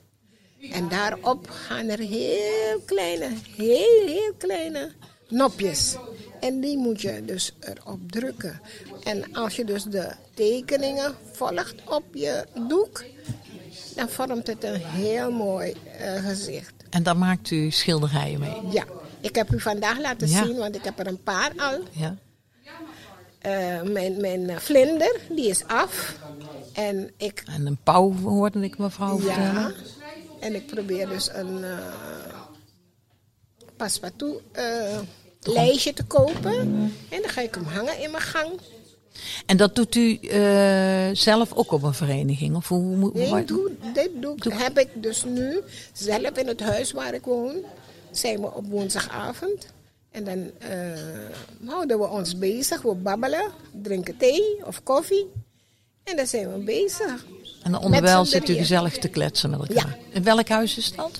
En 0.72 0.88
daarop 0.88 1.48
gaan 1.50 1.88
er 1.88 1.98
heel 1.98 2.80
kleine, 2.84 3.28
heel, 3.56 4.06
heel 4.06 4.34
kleine 4.38 4.92
nopjes. 5.30 5.96
En 6.40 6.60
die 6.60 6.76
moet 6.78 7.00
je 7.00 7.22
dus 7.24 7.52
erop 7.60 8.12
drukken. 8.12 8.60
En 9.04 9.34
als 9.34 9.56
je 9.56 9.64
dus 9.64 9.84
de 9.84 10.12
tekeningen 10.34 11.14
volgt 11.32 11.74
op 11.88 12.04
je 12.12 12.44
doek, 12.68 13.04
dan 13.96 14.08
vormt 14.08 14.46
het 14.46 14.64
een 14.64 14.80
heel 14.80 15.30
mooi 15.32 15.74
uh, 16.00 16.28
gezicht. 16.28 16.72
En 16.90 17.02
daar 17.02 17.16
maakt 17.16 17.50
u 17.50 17.70
schilderijen 17.70 18.40
mee? 18.40 18.56
Ja, 18.70 18.84
ik 19.20 19.34
heb 19.34 19.52
u 19.52 19.60
vandaag 19.60 19.98
laten 19.98 20.28
Ja. 20.28 20.44
zien, 20.44 20.56
want 20.56 20.74
ik 20.74 20.84
heb 20.84 20.98
er 20.98 21.06
een 21.06 21.22
paar 21.22 21.52
al. 21.56 21.78
Ja. 21.90 22.16
Eh, 23.38 23.82
mijn, 23.82 24.20
mijn 24.20 24.50
eh, 24.50 24.56
vlinder, 24.56 25.16
die 25.30 25.48
is 25.48 25.64
af. 25.66 26.16
En 26.72 27.10
ik, 27.16 27.42
En 27.46 27.66
een 27.66 27.78
pauw 27.82 28.14
hoorde 28.16 28.60
ik 28.60 28.78
mevrouw 28.78 29.16
ja, 29.20 29.22
vertellen. 29.22 29.74
en 30.40 30.54
ik 30.54 30.66
probeer 30.66 31.08
dus 31.08 31.30
een 31.32 31.64
eh 31.64 31.78
paspartout 33.84 34.40
eh, 34.52 34.98
lijstje 35.42 35.92
te 35.92 36.04
kopen. 36.04 36.58
En 37.08 37.20
dan 37.22 37.30
ga 37.30 37.40
ik 37.40 37.54
hem 37.54 37.64
hangen 37.64 37.98
in 38.02 38.10
mijn 38.10 38.22
gang. 38.22 38.50
En 39.46 39.56
dat 39.56 39.74
doet 39.74 39.94
u 39.94 40.14
eh, 40.16 41.08
zelf 41.12 41.52
ook 41.52 41.72
op 41.72 41.82
een 41.82 41.94
vereniging? 41.94 42.56
Of 42.56 42.68
hoe, 42.68 42.96
hoe, 42.96 43.10
Nee, 43.14 43.44
doe, 43.44 43.70
dit 43.94 44.10
doe, 44.20 44.36
ik- 44.36 44.52
heb 44.52 44.78
ik 44.78 44.88
dus 44.94 45.24
nu 45.24 45.60
zelf 45.92 46.30
in 46.38 46.46
het 46.46 46.60
huis 46.60 46.92
waar 46.92 47.14
ik 47.14 47.24
woon. 47.24 47.54
Zijn 48.10 48.40
we 48.40 48.54
op 48.54 48.66
woensdagavond. 48.66 49.66
En 50.10 50.24
dan 50.24 50.50
eh, 50.58 50.68
houden 51.66 51.98
we 51.98 52.06
ons 52.08 52.38
bezig. 52.38 52.82
We 52.82 52.94
babbelen, 52.94 53.50
drinken 53.82 54.16
thee 54.16 54.66
of 54.66 54.82
koffie. 54.82 55.26
En 56.04 56.16
dan 56.16 56.26
zijn 56.26 56.52
we 56.52 56.58
bezig. 56.58 57.24
En 57.62 57.76
onderwijl 57.78 58.18
Met 58.18 58.28
z'n 58.28 58.32
zit 58.36 58.48
u 58.48 58.54
gezellig 58.54 58.98
te 58.98 59.08
kletsen 59.08 59.50
met 59.50 59.58
elkaar. 59.60 59.96
Ja. 60.10 60.14
In 60.16 60.22
welk 60.22 60.48
huis 60.48 60.76
is 60.78 60.92
dat? 60.94 61.10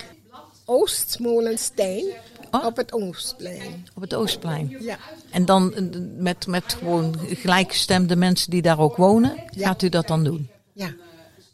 Oostmolenstein 0.65 2.05
Oh. 2.51 2.65
op 2.65 2.77
het 2.77 2.93
Oostplein. 2.93 3.87
Op 3.95 4.03
het 4.03 4.15
Oostplein. 4.15 4.77
Ja. 4.81 4.99
En 5.31 5.45
dan 5.45 5.75
eh, 5.75 5.83
met, 6.17 6.47
met 6.47 6.75
gewoon 6.79 7.15
gelijkgestemde 7.29 8.17
mensen 8.17 8.51
die 8.51 8.63
daar 8.63 8.79
ook 8.79 8.97
wonen, 8.97 9.35
Ja. 9.51 9.67
gaat 9.67 9.83
u 9.83 9.89
dat 9.89 10.07
dan 10.07 10.25
doen? 10.25 10.51
Ja. 10.73 10.95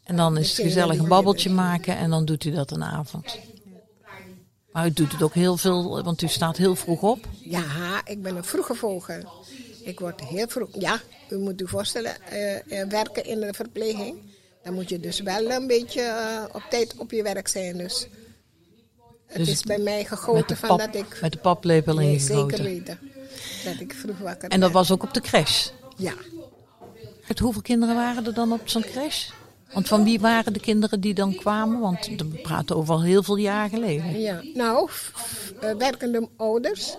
En 0.05 0.17
dan 0.17 0.37
is 0.39 0.47
het 0.49 0.57
Degene 0.57 0.75
gezellig 0.75 0.99
een 0.99 1.09
babbeltje 1.09 1.51
maken 1.51 1.97
en 1.97 2.11
dan 2.11 2.25
doet 2.25 2.45
u 2.45 2.51
dat 2.51 2.71
een 2.71 2.85
avond. 2.85 3.39
Maar 4.73 4.87
u 4.87 4.93
doet 4.93 5.13
het 5.13 5.23
ook 5.23 5.35
heel 5.35 5.57
veel, 5.57 6.03
want 6.03 6.23
u 6.23 6.29
staat 6.29 6.57
heel 6.57 6.77
vroeg 6.77 7.03
op. 7.03 7.27
ja, 7.41 7.63
ik 8.05 8.23
ben 8.23 8.37
een 8.37 8.45
vroege 8.45 8.75
vogel. 8.75 9.45
Ik 9.85 10.01
word 10.01 10.21
heel 10.21 10.49
vroeg. 10.49 10.69
Ja, 10.79 11.01
u 11.31 11.39
moet 11.39 11.61
u 11.61 11.69
voorstellen, 11.69 12.23
eh, 12.31 12.81
eh, 12.81 12.89
werken 12.89 13.25
in 13.25 13.41
de 13.41 13.53
verpleging. 13.55 14.17
Dan 14.63 14.75
moet 14.75 14.89
je 14.89 15.01
dus 15.01 15.21
wel 15.21 15.51
een 15.51 15.67
beetje 15.67 16.01
eh, 16.01 16.43
op 16.53 16.63
tijd 16.71 16.95
op 16.97 17.11
je 17.11 17.23
werk 17.23 17.49
zijn. 17.49 17.77
Dus 17.79 18.07
het 19.27 19.37
Dus 19.37 19.49
is 19.49 19.57
het- 19.57 19.67
bij 19.67 19.79
mij 19.79 20.05
gegoten 20.05 20.57
van 20.57 20.69
pap, 20.69 20.79
dat 20.79 20.95
ik. 20.95 21.19
met 21.23 21.33
de 21.33 21.39
paplepel 21.39 21.95
Nee, 21.95 22.13
ingegoten. 22.13 22.57
zeker 22.57 22.65
weten. 22.75 22.99
Dat 23.65 23.81
ik 23.81 23.95
vroeg 23.95 24.19
wakker 24.19 24.49
En 24.49 24.61
dat 24.61 24.71
was 24.73 24.91
ook 24.91 25.03
op 25.03 25.15
de 25.15 25.21
crash. 25.21 25.69
Ja. 25.97 26.13
Uit 27.29 27.39
hoeveel 27.39 27.63
kinderen 27.63 27.95
waren 27.95 28.27
er 28.27 28.35
dan 28.35 28.53
op 28.53 28.61
zo'n 28.69 28.83
crash? 28.83 29.29
Want 29.73 29.89
van 29.89 30.05
wie 30.05 30.21
waren 30.21 30.53
de 30.53 30.61
kinderen 30.61 31.01
die 31.01 31.15
dan 31.15 31.35
kwamen? 31.35 31.81
Want 31.81 32.07
we 32.07 32.25
praten 32.25 32.77
over 32.77 32.95
al 32.95 33.03
heel 33.03 33.23
veel 33.23 33.37
jaar 33.37 33.69
geleden. 33.69 34.21
ja. 34.21 34.41
Nou, 34.55 34.91
eh, 35.61 35.75
werkende 35.75 36.29
ouders, 36.37 36.97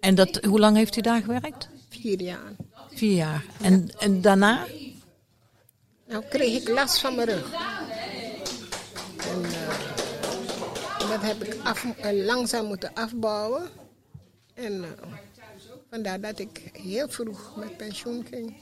En 0.00 0.14
dat, 0.14 0.36
hoe 0.44 0.58
lang 0.58 0.76
heeft 0.76 0.96
u 0.96 1.00
daar 1.00 1.20
gewerkt? 1.20 1.68
vier 1.90 2.22
jaar. 2.22 2.52
Vier 2.94 3.14
jaar. 3.16 3.44
En, 3.60 3.88
en 3.98 4.20
daarna? 4.20 4.66
Nou 6.08 6.24
kreeg 6.30 6.60
ik 6.62 6.68
last 6.68 6.98
van 6.98 7.14
mijn 7.14 7.28
rug. 7.28 7.50
Dat 11.14 11.22
heb 11.22 11.44
ik 11.44 11.56
af, 11.64 11.84
eh, 11.84 12.24
langzaam 12.24 12.66
moeten 12.66 12.94
afbouwen. 12.94 13.62
En 14.54 14.84
eh, 14.84 14.88
vandaar 15.90 16.20
dat 16.20 16.38
ik 16.38 16.70
heel 16.72 17.08
vroeg 17.08 17.52
met 17.56 17.76
pensioen 17.76 18.26
ging. 18.30 18.54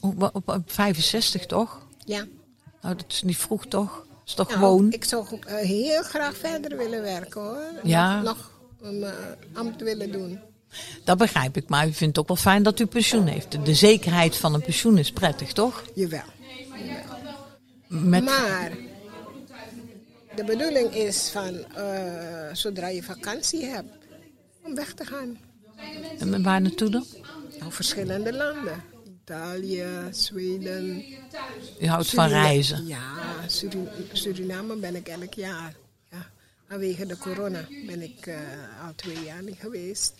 Op, 0.00 0.30
op, 0.32 0.48
op 0.48 0.72
65 0.72 1.46
toch? 1.46 1.86
Ja. 2.04 2.24
Nou, 2.80 2.96
dat 2.96 3.04
is 3.08 3.22
niet 3.22 3.36
vroeg 3.36 3.66
toch? 3.66 3.96
Dat 3.96 4.18
is 4.26 4.34
toch 4.34 4.48
Nou, 4.48 4.60
gewoon? 4.60 4.92
Ik 4.92 5.04
zou 5.04 5.26
eh, 5.46 5.56
heel 5.56 6.02
graag 6.02 6.36
verder 6.36 6.76
willen 6.76 7.02
werken 7.02 7.40
hoor. 7.40 7.62
Ja. 7.82 8.22
Nog, 8.22 8.50
een 8.80 9.04
ambt 9.52 9.80
willen 9.80 10.12
doen. 10.12 10.40
Dat 11.04 11.18
begrijp 11.18 11.56
ik. 11.56 11.68
Maar 11.68 11.86
u 11.86 11.92
vindt 11.92 12.16
het 12.16 12.18
ook 12.18 12.28
wel 12.28 12.36
fijn 12.36 12.62
dat 12.62 12.80
u 12.80 12.86
pensioen 12.86 13.26
heeft. 13.26 13.64
De 13.64 13.74
zekerheid 13.74 14.36
van 14.36 14.54
een 14.54 14.62
pensioen 14.62 14.98
is 14.98 15.12
prettig, 15.12 15.52
toch? 15.52 15.84
Jawel. 15.94 16.22
Met, 17.88 18.24
Maar 18.24 18.72
de 20.36 20.44
bedoeling 20.44 20.94
is 20.94 21.28
van 21.28 21.64
eh, 21.74 22.48
zodra 22.52 22.88
je 22.88 23.02
vakantie 23.02 23.64
hebt, 23.64 23.90
om 24.64 24.74
weg 24.74 24.92
te 24.94 25.04
gaan. 25.04 25.38
en 26.18 26.42
waar 26.42 26.60
naartoe 26.60 26.90
dan? 26.90 27.06
Nou, 27.58 27.72
verschillende 27.72 28.32
landen. 28.32 28.82
Italië, 29.22 29.84
Zweden. 30.10 31.04
U 31.80 31.86
houdt 31.86 32.08
van 32.10 32.28
reizen. 32.28 32.86
Ja, 32.86 33.00
Suri- 33.46 33.88
Suriname 34.12 34.76
ben 34.76 34.94
ik 34.96 35.08
elk 35.08 35.34
jaar. 35.34 35.74
Ja. 36.10 36.26
Vanwege 36.68 37.06
de 37.06 37.16
corona 37.18 37.64
ben 37.86 38.02
ik 38.02 38.26
eh, 38.26 38.36
al 38.86 38.92
twee 38.96 39.22
jaar 39.24 39.42
niet 39.42 39.56
geweest. 39.60 40.14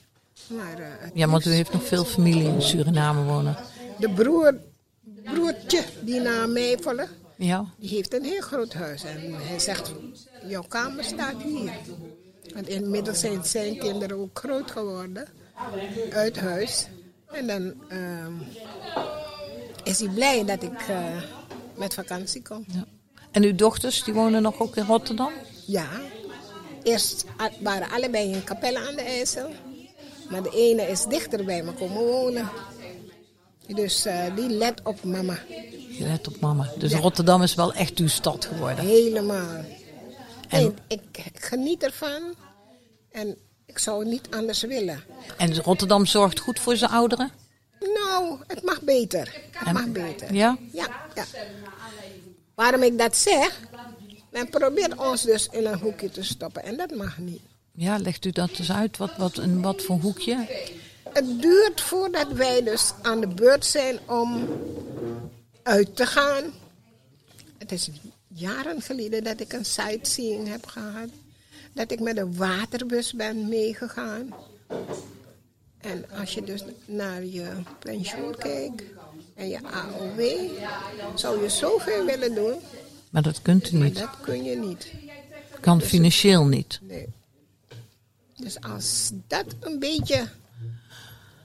Maar 0.47 0.79
eh, 0.79 1.11
Ja, 1.15 1.29
want 1.29 1.47
u 1.47 1.51
heeft 1.51 1.73
nog 1.73 1.87
veel 1.87 2.05
familie 2.05 2.49
in 2.49 2.63
Suriname 2.63 3.23
wonen. 3.25 3.57
de 3.99 4.11
broer, 4.11 4.55
broertje 5.25 5.85
die 6.01 6.21
na 6.21 6.47
mij 6.47 6.79
volgt, 6.81 7.09
Ja. 7.37 7.65
die 7.77 7.89
heeft 7.89 8.15
een 8.15 8.25
heel 8.25 8.41
groot 8.41 8.73
huis. 8.73 9.05
En 9.05 9.35
hij 9.35 9.59
zegt, 9.59 9.93
jouw 10.47 10.65
kamer 10.69 11.05
staat 11.05 11.43
hier. 11.43 11.73
Want 12.55 12.69
inmiddels 12.69 13.21
zijn 13.21 13.45
zijn 13.45 13.79
kinderen 13.79 14.17
ook 14.19 14.39
groot 14.39 14.71
geworden. 14.71 15.29
Uit 16.13 16.39
huis. 16.39 16.87
En 17.33 17.47
dan 17.47 17.75
ehm, 17.89 18.33
is 19.85 19.99
hij 19.99 20.09
blij 20.09 20.45
dat 20.45 20.63
ik 20.63 20.81
eh, 20.89 21.23
met 21.77 21.95
vakantie 21.95 22.43
kom. 22.43 22.65
ja. 22.67 22.85
En 23.31 23.43
uw 23.43 23.55
dochters, 23.55 24.05
die 24.05 24.15
wonen 24.15 24.43
nog 24.43 24.61
ook 24.61 24.77
in 24.77 24.85
Rotterdam? 24.85 25.33
Ja, 25.67 25.89
eerst 26.83 27.25
waren 27.61 27.91
allebei 27.91 28.33
in 28.33 28.45
Capelle 28.45 28.79
aan 28.79 28.95
de 28.95 29.03
IJssel. 29.03 29.51
Maar 30.31 30.43
de 30.43 30.51
ene 30.51 30.83
is 30.83 31.05
dichter 31.05 31.45
bij 31.45 31.63
me 31.63 31.73
komen 31.73 32.03
wonen. 32.03 32.49
Dus 33.67 34.05
eh, 34.05 34.37
die 34.37 34.49
let 34.49 34.81
op 34.83 35.05
mama. 35.05 35.39
Je 36.03 36.09
let 36.09 36.29
op 36.29 36.41
mama. 36.41 36.71
Dus 36.79 36.91
Ja. 36.93 36.99
Rotterdam 36.99 37.43
is 37.43 37.55
wel 37.55 37.73
echt 37.73 37.99
uw 37.99 38.09
stad 38.09 38.45
geworden. 38.45 38.85
Helemaal. 38.85 39.49
En- 40.49 40.63
Nee, 40.63 40.73
ik, 40.89 41.25
geniet 41.35 41.83
ervan. 41.83 42.23
En 43.11 43.37
ik 43.67 43.79
zou 43.79 44.05
niet 44.05 44.29
anders 44.31 44.63
willen. 44.63 45.03
En 45.37 45.61
Rotterdam 45.63 46.07
zorgt 46.07 46.39
goed 46.41 46.59
voor 46.61 46.77
zijn 46.77 46.91
ouderen? 46.91 47.31
Nou, 47.81 48.37
het 48.47 48.63
mag 48.63 48.81
beter. 48.83 49.35
Het 49.51 49.67
En- 49.69 49.73
mag 49.75 49.87
beter. 49.87 50.35
Ja? 50.35 50.57
Ja, 50.73 50.87
ja. 51.15 51.25
Waarom 52.55 52.83
ik 52.83 52.99
dat 52.99 53.17
zeg? 53.17 53.61
Men 54.31 54.49
probeert 54.49 54.97
ons 54.97 55.23
dus 55.23 55.49
in 55.51 55.67
een 55.67 55.79
hoekje 55.79 56.11
te 56.11 56.23
stoppen. 56.25 56.63
En 56.65 56.77
dat 56.77 56.95
mag 56.95 57.19
niet. 57.19 57.41
Ja, 57.75 57.99
legt 57.99 58.25
u 58.25 58.31
dat 58.31 58.51
eens 58.59 58.73
uit? 58.73 58.97
Wat, 58.97 59.11
wat, 59.17 59.37
een, 59.37 59.63
wat 59.63 59.83
voor 59.83 59.97
hoekje? 59.99 60.47
Het 61.13 61.41
duurt 61.43 61.81
voordat 61.81 62.29
wij 62.33 62.63
dus 62.63 62.93
aan 63.03 63.21
de 63.21 63.27
beurt 63.29 63.67
zijn 63.67 63.99
om 64.09 64.49
uit 65.63 65.97
te 65.97 66.07
gaan. 66.07 66.45
Het 67.59 67.73
is 67.73 67.91
jaren 68.29 68.81
geleden 68.83 69.25
dat 69.25 69.41
ik 69.41 69.53
een 69.53 69.65
sightseeing 69.65 70.49
heb 70.49 70.67
gehad. 70.67 71.09
Dat 71.73 71.91
ik 71.91 72.01
met 72.01 72.17
een 72.17 72.37
waterbus 72.37 73.13
ben 73.13 73.49
meegegaan. 73.49 74.35
En 75.81 76.05
als 76.19 76.35
je 76.35 76.43
dus 76.43 76.65
naar 76.85 77.25
je 77.25 77.53
pensioen 77.79 78.37
kijkt 78.37 78.83
en 79.35 79.49
je 79.49 79.59
AOW, 79.63 80.21
zou 81.15 81.43
je 81.43 81.49
zoveel 81.49 82.05
willen 82.05 82.35
doen, 82.35 82.55
Maar 83.11 83.23
dat 83.23 83.43
kunt 83.43 83.73
u 83.73 83.77
maar 83.77 83.87
niet. 83.89 83.99
dat 83.99 84.21
kun 84.23 84.45
je 84.45 84.57
niet. 84.57 84.93
Kan 85.61 85.81
financieel 85.81 86.45
niet. 86.47 86.81
Nee. 86.83 87.07
Dus 88.37 88.61
als 88.61 89.11
dat 89.27 89.45
een 89.61 89.79
beetje 89.79 90.29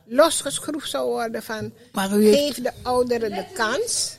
losgeschroefd 0.08 0.90
zou 0.90 1.10
worden 1.10 1.44
van 1.44 1.72
Maar 1.92 2.12
u 2.18 2.24
heeft- 2.28 2.38
geef 2.56 2.64
de 2.64 2.72
ouderen 2.84 3.30
de 3.30 3.46
kans. 3.54 4.16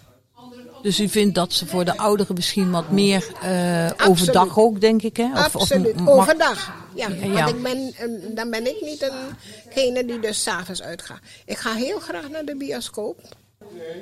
Dus 0.83 1.00
u 1.00 1.09
vindt 1.09 1.35
dat 1.35 1.52
ze 1.52 1.66
voor 1.66 1.85
de 1.85 1.97
ouderen 1.97 2.35
misschien 2.35 2.71
wat 2.71 2.90
meer 2.90 3.26
eh, 3.42 3.90
overdag 4.07 4.59
ook, 4.59 4.80
denk 4.80 5.02
ik, 5.02 5.16
hè? 5.16 5.25
Of- 5.33 5.54
of 5.54 5.61
Absoluut, 5.62 6.00
mag- 6.00 6.09
overdag. 6.14 6.73
Ja, 6.95 7.09
Ja. 7.09 7.28
want 7.33 7.49
ik 7.49 7.62
ben, 7.62 7.95
dan 8.35 8.50
ben 8.50 8.66
ik 8.66 8.80
niet 8.80 9.11
eengene 9.75 10.04
die 10.04 10.21
dus 10.21 10.42
s'avonds 10.42 10.83
uitgaat. 10.83 11.18
Ik 11.45 11.57
ga 11.59 11.75
heel 11.75 11.99
graag 12.00 12.28
naar 12.30 12.45
de 12.45 12.57
bioscoop. 12.57 13.21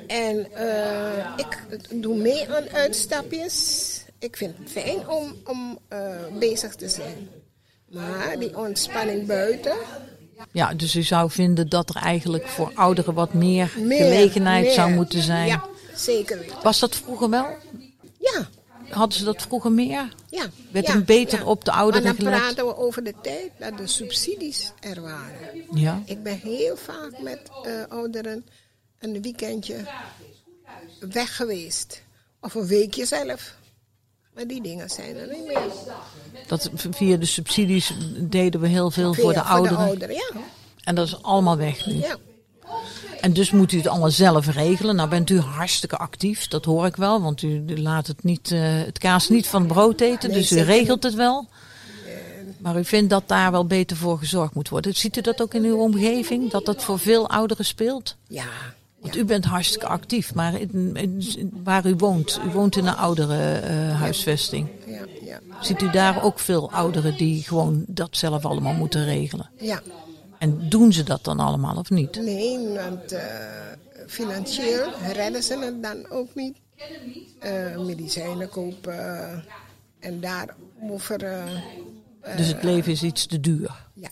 En 0.07 0.51
eh, 0.53 1.27
ik 1.37 1.57
doe 2.01 2.15
mee 2.15 2.49
aan 2.49 2.69
uitstapjes. 2.73 3.85
Ik 4.19 4.37
vind 4.37 4.55
het 4.57 4.71
fijn 4.71 5.09
om, 5.09 5.35
om 5.45 5.79
eh, 5.87 5.99
bezig 6.39 6.75
te 6.75 6.89
zijn. 6.89 7.29
Maar 7.91 8.35
die 8.39 8.57
ontspanning 8.57 9.25
buiten, 9.27 9.75
Ja, 10.51 10.73
dus 10.73 10.95
u 10.95 11.03
zou 11.03 11.31
vinden 11.31 11.69
dat 11.69 11.89
er 11.89 11.95
eigenlijk 11.95 12.47
voor 12.47 12.71
ouderen 12.75 13.13
wat 13.13 13.33
meer, 13.33 13.73
meer, 13.77 13.97
gelegenheid 14.03 14.63
meer. 14.63 14.73
zou 14.73 14.91
moeten 14.91 15.21
zijn. 15.21 15.47
Ja, 15.47 15.65
zeker. 15.95 16.45
Was 16.63 16.79
dat 16.79 16.95
vroeger 16.95 17.29
wel? 17.29 17.47
Ja, 18.19 18.49
Hadden 18.89 19.17
ze 19.17 19.23
dat 19.25 19.41
vroeger 19.41 19.71
meer? 19.71 20.13
ja. 20.29 20.45
Werd 20.71 20.87
ja, 20.87 20.93
er 20.93 21.03
beter 21.03 21.45
op 21.45 21.65
de 21.65 21.71
ouderen 21.71 22.03
Maar 22.03 22.15
dan 22.15 22.25
gelet? 22.25 22.39
praten 22.39 22.65
we 22.65 22.77
over 22.77 23.03
de 23.03 23.13
tijd 23.21 23.51
dat 23.59 23.77
de 23.77 23.87
subsidies 23.87 24.71
er 24.79 25.01
waren. 25.01 25.63
Ja. 25.73 26.01
Ik 26.05 26.23
ben 26.23 26.39
heel 26.43 26.77
vaak 26.77 27.19
met 27.21 27.39
eh, 27.63 27.71
ouderen 27.89 28.45
een 28.99 29.21
weekendje 29.21 29.75
weg 30.99 31.35
geweest. 31.35 32.01
Of 32.41 32.53
een 32.53 32.67
weekje 32.67 33.05
zelf. 33.05 33.55
Maar 34.37 34.47
die 34.47 34.61
dingen 34.61 34.89
zijn 34.89 35.15
er 35.15 35.27
niet 35.27 35.47
meer. 35.47 35.61
Dat, 36.47 36.69
via 36.91 37.17
de 37.17 37.25
subsidies 37.25 37.93
deden 38.19 38.61
we 38.61 38.67
heel 38.67 38.91
veel 38.91 39.13
voor 39.13 39.33
de 39.33 39.41
ouderen. 39.41 39.77
ouderen, 39.77 40.15
ja. 40.15 40.29
En 40.83 40.95
dat 40.95 41.07
is 41.07 41.23
allemaal 41.23 41.57
weg 41.57 41.85
nu. 41.85 41.93
ja. 41.93 42.15
En 43.21 43.33
dus 43.33 43.51
moet 43.51 43.71
u 43.71 43.77
het 43.77 43.87
allemaal 43.87 44.11
zelf 44.11 44.47
regelen. 44.47 44.95
Nou 44.95 45.09
bent 45.09 45.29
u 45.29 45.39
hartstikke 45.39 45.97
actief, 45.97 46.47
dat 46.47 46.65
hoor 46.65 46.85
ik 46.85 46.95
wel. 46.95 47.21
Want 47.21 47.41
u 47.41 47.63
laat 47.79 48.07
het, 48.07 48.23
niet, 48.23 48.51
eh, 48.51 48.59
het 48.61 48.97
kaas 48.97 49.29
niet 49.29 49.47
van 49.47 49.61
het 49.61 49.71
brood 49.71 50.01
eten. 50.01 50.29
Nee, 50.29 50.39
dus 50.39 50.51
u 50.51 50.59
regelt 50.59 51.03
het 51.03 51.13
wel. 51.13 51.47
Maar 52.57 52.77
u 52.77 52.85
vindt 52.85 53.09
dat 53.09 53.23
daar 53.27 53.51
wel 53.51 53.65
beter 53.65 53.97
voor 53.97 54.17
gezorgd 54.17 54.53
moet 54.53 54.69
worden. 54.69 54.95
Ziet 54.95 55.17
u 55.17 55.21
dat 55.21 55.41
ook 55.41 55.53
in 55.53 55.63
uw 55.63 55.77
omgeving? 55.77 56.51
Dat 56.51 56.65
dat 56.65 56.83
voor 56.83 56.99
veel 56.99 57.29
ouderen 57.29 57.65
speelt? 57.65 58.15
Ja. 58.27 58.45
Want 59.07 59.19
u 59.19 59.25
bent 59.25 59.45
hartstikke 59.45 59.87
actief. 59.87 60.33
Maar 60.33 60.59
in, 60.59 60.95
in- 60.95 61.51
waar 61.63 61.85
u 61.85 61.95
woont, 61.95 62.39
u 62.47 62.49
woont 62.49 62.75
in 62.75 62.85
een 62.85 62.95
oudere 62.95 63.53
eh, 63.53 63.99
huisvesting. 63.99 64.67
Ja, 64.87 65.05
ja, 65.21 65.39
Ziet 65.61 65.81
u 65.81 65.89
daar 65.91 66.23
ook 66.23 66.39
veel 66.39 66.71
ouderen 66.71 67.17
die 67.17 67.43
gewoon 67.43 67.83
dat 67.87 68.17
zelf 68.17 68.45
allemaal 68.45 68.73
moeten 68.73 69.05
regelen? 69.05 69.49
ja. 69.59 69.81
En 70.39 70.69
doen 70.69 70.93
ze 70.93 71.03
dat 71.03 71.23
dan 71.23 71.39
allemaal 71.39 71.75
of 71.77 71.89
niet? 71.89 72.15
Nee, 72.21 72.67
want 72.69 73.11
eh, 73.11 73.23
financieel 74.07 74.89
redden 75.13 75.43
ze 75.43 75.57
het 75.59 75.83
dan 75.83 76.09
ook 76.09 76.35
niet. 76.35 76.57
Eh, 77.39 77.77
medicijnen 77.77 78.49
kopen 78.49 79.43
en 79.99 80.19
daarover. 80.19 81.19
Dus 82.37 82.47
het 82.47 82.63
leven 82.63 82.91
is 82.91 83.03
iets 83.03 83.25
te 83.25 83.39
duur. 83.39 83.71
ja. 83.93 84.09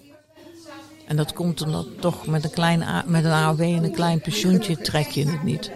En 1.08 1.16
dat 1.16 1.34
komt 1.34 1.62
omdat 1.62 1.86
toch 2.00 2.28
met 2.28 2.44
een, 2.44 2.50
klein 2.52 2.82
A- 2.84 3.04
met 3.08 3.26
een 3.26 3.32
AOW 3.32 3.62
en 3.62 3.84
een 3.84 3.92
klein 3.92 4.22
pensioentje 4.22 4.78
trek 4.78 5.08
je 5.08 5.26
het 5.30 5.44
niet. 5.44 5.72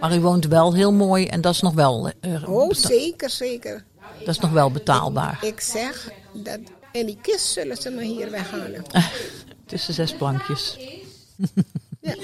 Maar 0.00 0.14
u 0.16 0.20
woont 0.20 0.46
wel 0.46 0.72
heel 0.74 0.92
mooi 0.92 1.26
en 1.26 1.40
dat 1.40 1.54
is 1.54 1.60
nog 1.60 1.74
wel, 1.74 2.10
eh, 2.20 2.48
Oh, 2.48 2.68
beta- 2.68 2.88
zeker, 2.88 3.30
zeker. 3.30 3.84
dat 4.18 4.28
is 4.28 4.38
nog 4.38 4.50
wel 4.50 4.70
betaalbaar. 4.70 5.38
Ik 5.42 5.60
zeg 5.60 6.10
dat. 6.32 6.58
En 6.92 7.06
die 7.06 7.18
kist 7.22 7.46
zullen 7.46 7.76
ze 7.76 7.90
me 7.90 8.02
hier 8.04 8.30
weghalen. 8.30 8.82
Tussen 9.66 9.94
zes 9.94 10.12
plankjes. 10.14 10.78
Ja. 12.00 12.14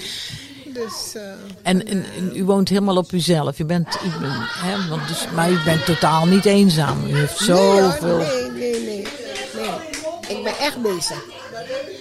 Dus. 0.75 1.15
eh, 1.15 1.23
En, 1.63 1.87
en, 1.87 2.05
en 2.17 2.31
u 2.37 2.45
woont 2.45 2.69
helemaal 2.69 2.97
op 2.97 3.13
uzelf. 3.13 3.59
U 3.59 3.65
bent, 3.65 3.99
u 4.05 4.21
bent, 4.21 4.35
hè, 4.49 4.89
want 4.89 5.09
dus, 5.09 5.27
maar 5.35 5.51
u 5.51 5.59
bent 5.65 5.85
totaal 5.85 6.27
niet 6.27 6.45
eenzaam. 6.45 7.07
U 7.07 7.15
heeft 7.17 7.41
nee, 7.41 7.49
zoveel. 7.57 8.17
nee, 8.19 8.51
nee, 8.51 8.85
nee, 8.85 9.07
nee. 9.55 10.39
Ik 10.39 10.45
ben 10.45 10.57
echt 10.59 10.83
bezig. 10.83 11.25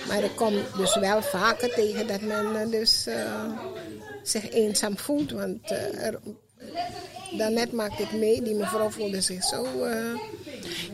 Maar 0.09 0.23
ik 0.23 0.35
kom 0.35 0.53
dus 0.77 0.95
wel 0.95 1.21
vaker 1.21 1.73
tegen 1.73 2.07
dat 2.07 2.21
men 2.21 2.61
eh, 2.61 2.69
dus, 2.69 3.07
eh, 3.07 3.43
zich 4.23 4.49
eenzaam 4.49 4.97
voelt. 4.97 5.31
Want 5.31 5.71
er, 5.71 6.19
daarnet 7.37 7.71
maakte 7.71 8.03
ik 8.03 8.11
mee, 8.11 8.41
die 8.41 8.55
mevrouw 8.55 8.89
voelde 8.89 9.21
zich 9.21 9.43
zo 9.43 9.67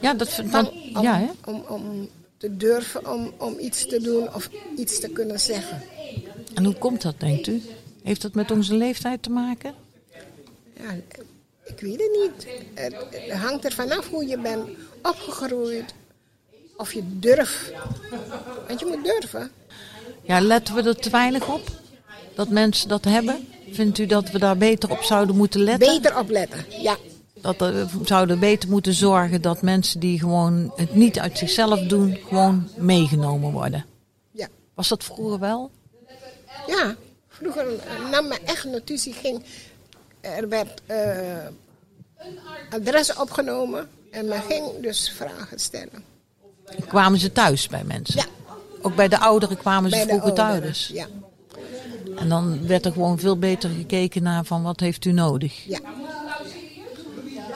Ja, 0.01 0.13
dat, 0.13 0.41
dat, 0.51 0.72
om, 0.72 1.01
ja, 1.01 1.17
hè? 1.17 1.29
om, 1.45 1.63
om 1.67 2.10
te 2.38 2.57
durven 2.57 3.12
om, 3.12 3.34
om 3.38 3.60
iets 3.60 3.88
te 3.88 4.01
doen 4.01 4.34
of 4.34 4.49
iets 4.78 4.99
te 4.99 5.10
kunnen 5.10 5.39
zeggen. 5.39 5.82
En 6.54 6.65
hoe 6.65 6.75
komt 6.75 7.01
dat, 7.01 7.19
denkt 7.19 7.47
u? 7.47 7.62
Heeft 8.04 8.21
dat 8.21 8.34
met 8.34 8.51
onze 8.51 8.75
leeftijd 8.75 9.23
te 9.23 9.30
maken? 9.30 9.73
Ja, 10.73 10.91
ik 11.63 11.80
weet 11.80 11.99
het 11.99 12.12
niet. 12.21 12.47
Het, 12.73 12.95
het 13.12 13.32
hangt 13.32 13.65
er 13.65 13.71
vanaf 13.71 14.10
hoe 14.10 14.28
je 14.28 14.39
bent 14.39 14.69
opgegroeid. 15.01 15.93
Of 16.78 16.94
je 16.94 17.02
durft. 17.20 17.72
Want 18.68 18.80
je 18.80 18.86
moet 18.86 19.04
durven. 19.04 19.52
Ja, 20.22 20.40
letten 20.42 20.76
we 20.76 20.82
er 20.82 20.96
te 20.96 21.10
weinig 21.10 21.48
op? 21.48 21.70
Dat 22.36 22.50
mensen 22.50 22.90
dat 22.90 23.04
hebben? 23.04 23.48
Vindt 23.72 23.98
u 23.98 24.06
dat 24.06 24.30
we 24.32 24.40
daar 24.40 24.58
beter 24.58 24.92
op 24.92 25.02
zouden 25.02 25.36
moeten 25.36 25.62
letten? 25.62 26.02
Beter 26.02 26.20
opletten. 26.20 26.66
Ja. 26.82 26.98
Dat 27.34 27.58
we 27.58 27.88
zouden 28.04 28.40
beter 28.40 28.70
moeten 28.70 28.94
zorgen 28.94 29.42
dat 29.42 29.62
mensen 29.62 30.00
die 30.00 30.20
gewoon 30.20 30.74
het 30.76 30.96
niet 30.96 31.20
uit 31.20 31.38
zichzelf 31.38 31.80
doen, 31.80 32.18
gewoon 32.28 32.70
meegenomen 32.76 33.52
worden. 33.52 33.86
Ja. 34.32 34.48
Was 34.74 34.88
dat 34.88 35.04
vroeger 35.04 35.40
wel? 35.40 35.72
Ja. 36.68 36.96
Vroeger 37.28 37.80
eh, 37.80 38.10
nam 38.12 38.28
men 38.28 38.46
echt 38.46 38.66
notitie. 38.66 39.14
Ging, 39.14 39.44
er 40.22 40.50
werd 40.50 40.82
eh 40.86 41.46
adres 42.70 43.16
opgenomen. 43.16 43.90
En 44.12 44.28
men 44.28 44.42
ging 44.42 44.80
dus 44.82 45.12
vragen 45.16 45.60
stellen. 45.60 46.14
Kwamen 46.88 47.19
ze 47.19 47.32
thuis 47.32 47.67
bij 47.67 47.84
mensen? 47.84 48.17
Ja. 48.17 48.25
Ook 48.82 48.95
bij 48.95 49.08
de 49.08 49.19
ouderen 49.19 49.58
kwamen 49.58 49.89
ze 49.89 49.95
Bij 49.95 50.06
vroeger 50.08 50.34
thuis. 50.34 50.89
Ja. 50.93 51.08
En 52.15 52.30
dan 52.30 52.67
werd 52.67 52.86
er 52.86 52.91
gewoon 52.91 53.19
veel 53.19 53.38
beter 53.38 53.69
gekeken 53.69 54.23
naar 54.23 54.45
van 54.45 54.63
wat 54.63 54.80
heeft 54.80 55.06
u 55.06 55.12
nodig. 55.12 55.63
Ja. 55.65 55.80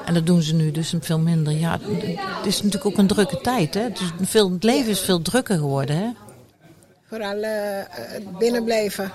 En 0.06 0.13
dat 0.13 0.26
doen 0.26 0.41
ze 0.41 0.54
nu 0.54 0.72
dus 0.72 0.93
veel 1.00 1.19
minder. 1.19 1.54
Ja, 1.54 1.80
het 2.38 2.45
is 2.45 2.56
natuurlijk 2.56 2.86
ook 2.86 2.98
een 2.98 3.08
drukke 3.08 3.41
tijd. 3.41 3.74
Hè? 3.74 3.82
Het, 3.82 4.00
is 4.00 4.30
veel, 4.30 4.52
het 4.52 4.63
leven 4.63 4.91
is 4.91 5.00
veel 5.00 5.22
drukker 5.22 5.58
geworden. 5.58 5.98
Hè? 5.98 6.10
Vooral 7.08 7.38
het 7.41 8.38
binnenblijven. 8.38 9.12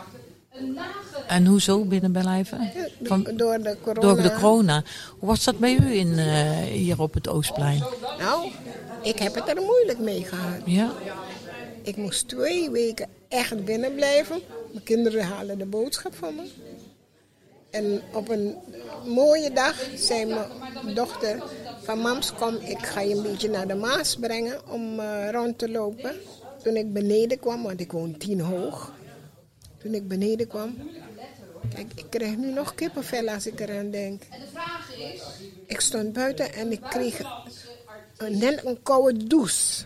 En 1.26 1.46
hoezo 1.46 1.84
binnen 1.84 2.12
blijven? 2.12 2.70
Van, 3.02 3.28
Door 3.36 3.58
de 3.58 3.76
corona. 3.82 4.00
door 4.00 4.22
de 4.22 4.32
corona. 4.32 4.82
Hoe 5.18 5.28
was 5.28 5.44
dat 5.44 5.58
bij 5.58 5.76
u 5.76 5.94
in, 5.94 6.18
eh, 6.18 6.50
hier 6.58 7.00
op 7.00 7.14
het 7.14 7.28
Oostplein? 7.28 7.82
Nou, 8.18 8.50
ik 9.04 9.18
heb 9.18 9.34
het 9.34 9.48
er 9.48 9.62
moeilijk 9.62 9.98
mee 9.98 10.24
gehad. 10.24 10.60
Ja? 10.64 10.92
Ik 11.82 11.96
moest 11.96 12.28
twee 12.28 12.70
weken 12.70 13.08
echt 13.28 13.64
binnen 13.64 13.94
blijven. 13.94 14.40
Mijn 14.72 14.84
kinderen 14.84 15.22
halen 15.24 15.58
de 15.58 15.66
boodschap 15.66 16.14
van 16.14 16.34
me. 16.34 16.42
En 17.70 18.02
op 18.12 18.28
een 18.28 18.56
mooie 19.06 19.52
dag 19.52 19.86
zei 19.96 20.24
mijn 20.24 20.94
dochter 20.94 21.42
van 21.82 21.98
Mams, 21.98 22.32
kom, 22.32 22.54
ik 22.54 22.78
ga 22.78 23.00
je 23.00 23.14
een 23.14 23.22
beetje 23.22 23.48
naar 23.48 23.66
de 23.66 23.74
Maas 23.74 24.16
brengen 24.16 24.68
om 24.68 25.00
eh, 25.00 25.30
rond 25.30 25.58
te 25.58 25.70
lopen. 25.70 26.14
Toen 26.62 26.76
ik 26.76 26.92
beneden 26.92 27.38
kwam, 27.38 27.62
want 27.62 27.80
ik 27.80 27.92
woon 27.92 28.16
tien 28.16 28.40
hoog. 28.40 28.92
Toen 29.78 29.94
ik 29.94 30.08
beneden 30.08 30.46
kwam, 30.46 30.76
kijk, 31.74 31.92
ik 31.94 32.06
krijg 32.10 32.36
nu 32.36 32.50
nog 32.50 32.74
kippenvel 32.74 33.28
als 33.28 33.46
ik 33.46 33.60
eraan 33.60 33.90
denk. 33.90 34.22
Ik 35.66 35.80
stond 35.80 36.12
buiten 36.12 36.52
en 36.52 36.72
ik 36.72 36.80
kreeg 36.80 37.22
net 38.30 38.64
een 38.64 38.82
koude 38.82 39.26
douche. 39.26 39.84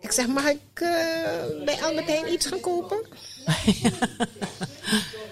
Ik 0.00 0.12
zeg, 0.12 0.26
mag 0.26 0.48
ik 0.48 0.60
eh, 0.74 1.64
bij 1.64 1.82
Albert 1.82 2.06
Heijn 2.06 2.32
iets 2.32 2.46
gaan 2.46 2.60
kopen? 2.60 2.98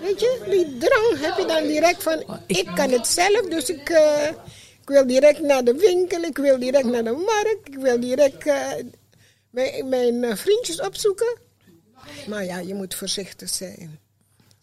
Weet 0.03 0.21
je, 0.21 0.43
die 0.51 0.79
drang 0.79 1.19
heb 1.19 1.39
je 1.39 1.45
dan 1.47 1.67
direct 1.67 2.03
van, 2.03 2.41
ik 2.47 2.71
kan 2.75 2.91
het 2.91 3.07
zelf, 3.07 3.49
dus 3.49 3.69
ik, 3.69 3.89
eh, 3.89 4.29
ik 4.81 4.89
wil 4.89 5.07
direct 5.07 5.41
naar 5.41 5.65
de 5.65 5.75
winkel, 5.75 6.23
ik 6.23 6.39
wil 6.39 6.59
direct 6.59 6.85
naar 6.85 7.05
de 7.05 7.25
markt, 7.27 7.69
ik 7.69 7.75
wil 7.75 8.01
direct 8.01 8.47
eh, 8.47 8.71
mijn, 9.85 10.19
mijn 10.21 10.37
vriendjes 10.37 10.81
opzoeken. 10.81 11.39
Maar 12.29 12.45
ja, 12.45 12.59
je 12.59 12.75
moet 12.75 12.95
voorzichtig 12.95 13.49
zijn. 13.49 13.99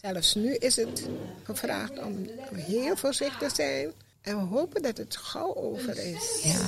Zelfs 0.01 0.35
nu 0.35 0.55
is 0.55 0.75
het 0.75 1.07
gevraagd 1.43 1.99
om 2.03 2.29
heel 2.55 2.97
voorzichtig 2.97 3.49
te 3.49 3.55
zijn. 3.55 3.91
En 4.29 4.37
we 4.37 4.55
hopen 4.55 4.81
dat 4.81 4.97
het 4.97 5.17
gauw 5.17 5.55
over 5.55 5.97
is. 6.05 6.41
Ja, 6.43 6.59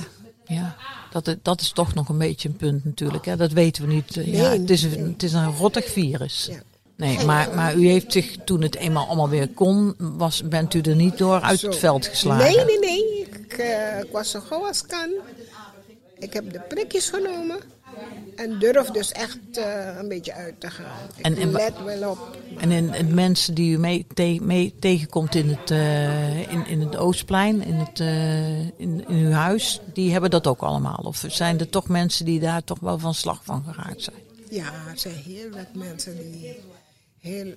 ja. 0.44 0.76
Dat, 1.10 1.36
dat 1.42 1.60
is 1.60 1.72
toch 1.72 1.94
nog 1.94 2.08
een 2.08 2.18
beetje 2.18 2.48
een 2.48 2.56
punt 2.56 2.84
natuurlijk. 2.84 3.24
Hè? 3.24 3.36
Dat 3.36 3.52
weten 3.52 3.86
we 3.86 3.92
niet. 3.92 4.14
Ja, 4.14 4.20
Nee, 4.22 4.60
het, 4.60 4.70
is 4.70 4.82
het 4.82 5.22
is 5.22 5.32
een 5.32 5.56
rottig 5.56 5.84
virus. 5.84 6.48
Ja. 6.50 6.62
Nee, 6.96 7.24
maar, 7.24 7.54
maar 7.54 7.74
u 7.74 7.86
heeft 7.86 8.12
zich 8.12 8.36
toen 8.44 8.62
het 8.62 8.76
eenmaal 8.76 9.06
allemaal 9.06 9.28
weer 9.28 9.48
kon, 9.48 9.94
was, 9.98 10.42
bent 10.48 10.74
u 10.74 10.80
er 10.80 10.96
niet 10.96 11.18
door 11.18 11.40
uit 11.40 11.58
Zo. 11.58 11.68
het 11.68 11.76
veld 11.78 12.06
geslagen. 12.06 12.44
Nee, 12.44 12.64
nee, 12.64 12.78
nee. 12.78 13.20
Ik, 13.20 13.52
eh, 13.52 13.98
ik 13.98 14.12
was 14.12 14.30
zo 14.30 14.40
gauw 14.40 14.66
als 14.66 14.86
kan. 14.86 15.10
Ik 16.18 16.32
heb 16.32 16.52
de 16.52 16.60
prikjes 16.60 17.10
genomen. 17.10 17.58
En 18.36 18.58
durf 18.58 18.90
dus 18.90 19.12
echt 19.12 19.38
eh, 19.52 19.96
een 19.98 20.08
beetje 20.08 20.32
uit 20.32 20.60
te 20.60 20.70
gaan. 20.70 21.08
Ik 21.16 21.24
En- 21.38 21.50
let 21.52 21.72
wel 21.84 22.10
op. 22.10 22.36
En 22.58 22.70
in, 22.70 22.94
in 22.94 23.14
mensen 23.14 23.54
die 23.54 23.74
u 23.74 23.78
mee, 23.78 24.06
te- 24.14 24.38
mee 24.40 24.74
tegenkomt 24.78 25.34
in 25.34 25.48
het, 25.48 25.70
eh, 25.70 26.52
in, 26.52 26.66
in 26.66 26.80
het 26.80 26.96
Oostplein, 26.96 27.62
in, 27.62 27.74
het, 27.74 28.00
eh, 28.00 28.58
in, 28.58 29.04
in 29.08 29.16
uw 29.26 29.30
huis, 29.30 29.80
die 29.92 30.12
hebben 30.12 30.30
dat 30.30 30.46
ook 30.46 30.60
allemaal? 30.60 31.00
Of 31.04 31.24
zijn 31.28 31.58
er 31.60 31.68
toch 31.68 31.88
mensen 31.88 32.24
die 32.24 32.40
daar 32.40 32.64
toch 32.64 32.78
wel 32.80 32.98
van 32.98 33.14
slag 33.14 33.40
van 33.44 33.64
geraakt 33.68 34.02
zijn? 34.02 34.16
Ja, 34.50 34.72
er 34.90 34.98
zijn 34.98 35.14
heel 35.14 35.50
wat 35.50 35.66
mensen 35.84 36.16
die 36.32 36.60
heel. 37.18 37.54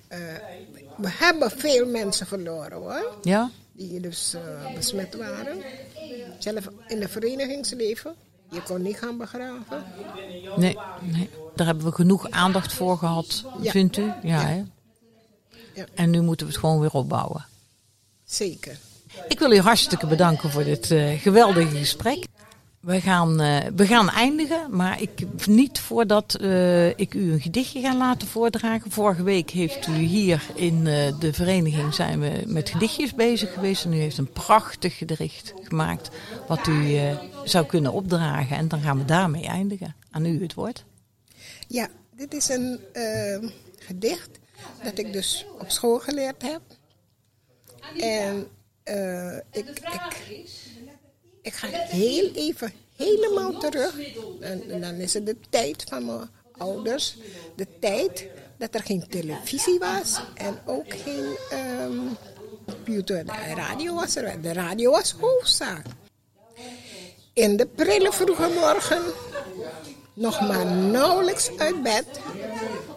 we 0.97 1.09
hebben 1.09 1.51
veel 1.51 1.85
mensen 1.87 2.27
verloren 2.27 2.77
hoor. 2.77 3.15
Ja? 3.21 3.49
Die 3.71 3.99
dus 3.99 4.35
besmet 4.75 5.15
waren. 5.15 5.57
Zelf 6.39 6.69
in 6.87 7.01
het 7.01 7.11
verenigingsleven. 7.11 8.15
Je 8.51 8.61
kon 8.61 8.81
niet 8.81 8.97
gaan 8.97 9.17
begraven. 9.17 9.83
Nee, 10.55 10.77
nee. 11.01 11.29
Daar 11.55 11.67
hebben 11.67 11.85
we 11.85 11.91
genoeg 11.91 12.29
aandacht 12.29 12.73
voor 12.73 12.97
gehad, 12.97 13.43
Ja. 13.61 13.71
vindt 13.71 13.97
u? 13.97 14.03
Ja, 14.03 14.15
Ja. 14.23 14.45
Hè? 14.45 14.63
Ja. 15.73 15.85
En 15.93 16.09
nu 16.09 16.21
moeten 16.21 16.45
we 16.45 16.51
het 16.51 16.61
gewoon 16.61 16.79
weer 16.79 16.91
opbouwen. 16.93 17.45
Zeker. 18.25 18.77
Ik 19.27 19.39
wil 19.39 19.51
u 19.51 19.59
hartstikke 19.59 20.07
bedanken 20.07 20.51
voor 20.51 20.63
dit 20.63 20.91
eh, 20.91 21.19
geweldige 21.21 21.77
gesprek. 21.77 22.25
We 22.85 23.01
gaan, 23.01 23.41
eh, 23.41 23.65
we 23.75 23.87
gaan 23.87 24.09
eindigen, 24.09 24.75
maar 24.75 25.01
ik, 25.01 25.47
niet 25.47 25.79
voordat 25.79 26.35
eh, 26.35 26.87
ik 26.89 27.13
u 27.13 27.31
een 27.31 27.41
gedichtje 27.41 27.81
ga 27.81 27.95
laten 27.95 28.27
voordragen. 28.27 28.91
Vorige 28.91 29.23
week 29.23 29.49
heeft 29.49 29.87
u 29.87 29.93
hier 29.93 30.43
in 30.55 30.87
eh, 30.87 31.19
de 31.19 31.33
vereniging 31.33 31.93
zijn 31.93 32.19
we 32.19 32.43
met 32.45 32.69
gedichtjes 32.69 33.13
bezig 33.13 33.53
geweest. 33.53 33.85
En 33.85 33.93
u 33.93 33.97
heeft 33.97 34.17
een 34.17 34.31
prachtig 34.31 34.97
gedicht 34.97 35.53
gemaakt 35.61 36.09
wat 36.47 36.67
u 36.67 36.99
zou 37.43 37.65
kunnen 37.65 37.91
opdragen. 37.91 38.57
En 38.57 38.67
dan 38.67 38.81
gaan 38.81 38.97
we 38.97 39.05
daarmee 39.05 39.45
eindigen. 39.45 39.95
Aan 40.11 40.25
u 40.25 40.41
het 40.41 40.53
woord. 40.53 40.85
Ja, 41.67 41.87
dit 42.15 42.33
is 42.33 42.49
een 42.49 42.79
gedicht 43.79 44.29
dat 44.83 44.97
ik 44.97 45.13
dus 45.13 45.45
op 45.59 45.71
school 45.71 45.99
geleerd 45.99 46.41
heb. 46.41 46.61
En 47.99 48.47
ik, 49.51 49.69
ik, 49.69 50.45
ik 51.45 51.53
ga 51.53 51.67
heel 51.71 52.31
even 52.33 52.73
helemaal 52.95 53.57
terug. 53.59 53.95
En, 54.39 54.81
dan 54.81 54.93
is 54.93 55.13
het 55.13 55.25
de 55.25 55.35
tijd 55.49 55.83
van 55.89 56.05
mijn 56.05 56.29
ouders. 56.57 57.17
De 57.55 57.67
tijd 57.79 58.27
dat 58.57 58.73
er 58.75 58.83
geen 58.83 59.07
televisie 59.09 59.79
was 59.79 60.19
en 60.33 60.57
ook 60.65 60.93
geen 61.03 61.37
ehm, 61.49 61.99
computer. 62.65 63.25
Radio 63.55 63.93
was 63.93 64.15
er. 64.15 64.41
De 64.41 64.53
radio 64.53 64.91
was 64.91 65.15
hoofdzaak. 65.19 65.85
In 67.33 67.57
de 67.57 67.65
prille 67.65 68.11
vroege 68.11 68.49
morgen 68.59 69.01
nog 70.13 70.41
maar 70.41 70.65
nauwelijks 70.65 71.49
uit 71.57 71.83
bed, 71.83 72.05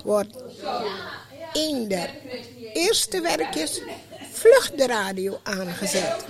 wordt 0.04 0.36
een 1.52 1.88
der 1.88 2.10
eerste 2.72 3.20
werkjes 3.20 3.80
vlug 4.32 4.70
de 4.70 4.86
radio 4.86 5.40
aangezet. 5.42 6.24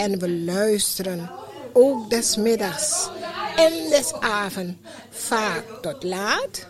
En 0.00 0.18
we 0.18 0.30
luisteren 0.30 1.30
ook 1.72 2.10
des 2.10 2.36
middags 2.36 3.08
en 3.56 3.72
des 3.90 4.12
avond 4.12 4.76
vaak 5.10 5.64
tot 5.82 6.02
laat, 6.02 6.66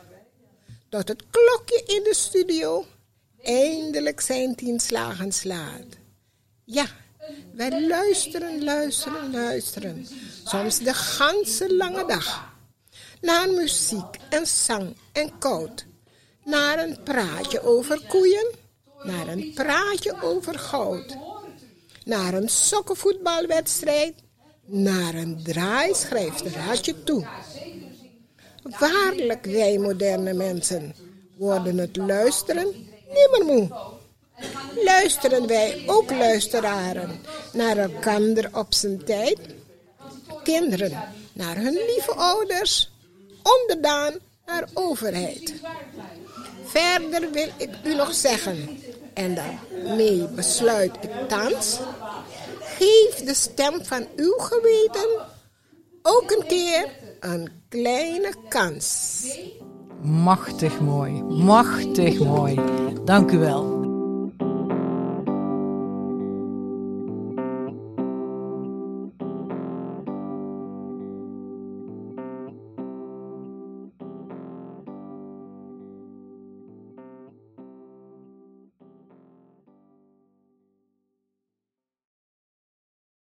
tot 0.89 1.09
het 1.09 1.23
klokje 1.31 1.83
in 1.87 2.03
de 2.03 2.15
studio 2.15 2.87
eindelijk 3.43 4.21
zijn 4.21 4.55
tien 4.55 4.81
slagen 4.81 5.33
slaat. 5.33 5.87
Ja, 6.65 6.87
wij 7.53 7.87
luisteren, 7.87 8.65
luisteren, 8.65 9.33
luisteren, 9.33 10.07
soms 10.45 10.79
de 10.79 10.95
ganse 10.95 11.75
lange 11.77 12.07
dag. 12.07 12.55
Naar 13.21 13.49
muziek 13.49 14.17
en 14.31 14.47
zang 14.47 14.97
en 15.13 15.39
koud, 15.39 15.87
naar 16.45 16.79
een 16.79 17.03
praatje 17.03 17.63
over 17.63 18.01
koeien, 18.09 18.55
naar 19.03 19.29
een 19.29 19.53
praatje 19.55 20.23
over 20.23 20.59
goud, 20.59 21.17
naar 22.11 22.35
een 22.35 22.49
sokkenvoetbalwedstrijd, 22.49 24.15
naar 24.67 25.15
een 25.15 25.41
draaischrijfsterraadje 25.43 27.05
toe. 27.05 27.27
Waarlijk, 28.79 29.45
wij 29.45 29.79
moderne 29.79 30.33
mensen 30.33 30.95
worden 31.37 31.79
het 31.79 31.97
luisteren 31.97 32.67
nimmer 33.09 33.45
moe. 33.45 33.69
Luisteren 34.85 35.47
wij 35.47 35.83
ook 35.87 36.11
luisteraren 36.11 37.21
naar 37.53 37.77
elkander 37.77 38.49
op 38.53 38.75
zijn 38.75 39.05
tijd? 39.05 39.39
Kinderen 40.43 41.03
naar 41.33 41.57
hun 41.57 41.79
lieve 41.87 42.13
ouders, 42.13 42.91
onderdaan 43.43 44.13
naar 44.47 44.69
overheid. 44.75 45.55
Verder 46.65 47.31
wil 47.33 47.49
ik 47.57 47.71
u 47.85 47.95
nog 47.95 48.15
zeggen, 48.15 48.81
en 49.15 49.35
daarmee 49.35 50.29
besluit 50.29 50.97
ik 51.01 51.11
thans, 51.29 51.79
geef 52.81 53.25
de 53.25 53.35
stem 53.35 53.85
van 53.85 54.07
uw 54.17 54.35
geweten 54.39 55.27
ook 56.03 56.31
een 56.31 56.47
keer 56.47 56.89
een 57.21 57.49
kleine 57.69 58.35
kans. 58.49 59.25
Machtig 60.03 60.81
mooi, 60.81 61.13
machtig 61.23 62.19
mooi. 62.19 62.61
Dank 63.05 63.31
u 63.31 63.39
wel. 63.39 63.80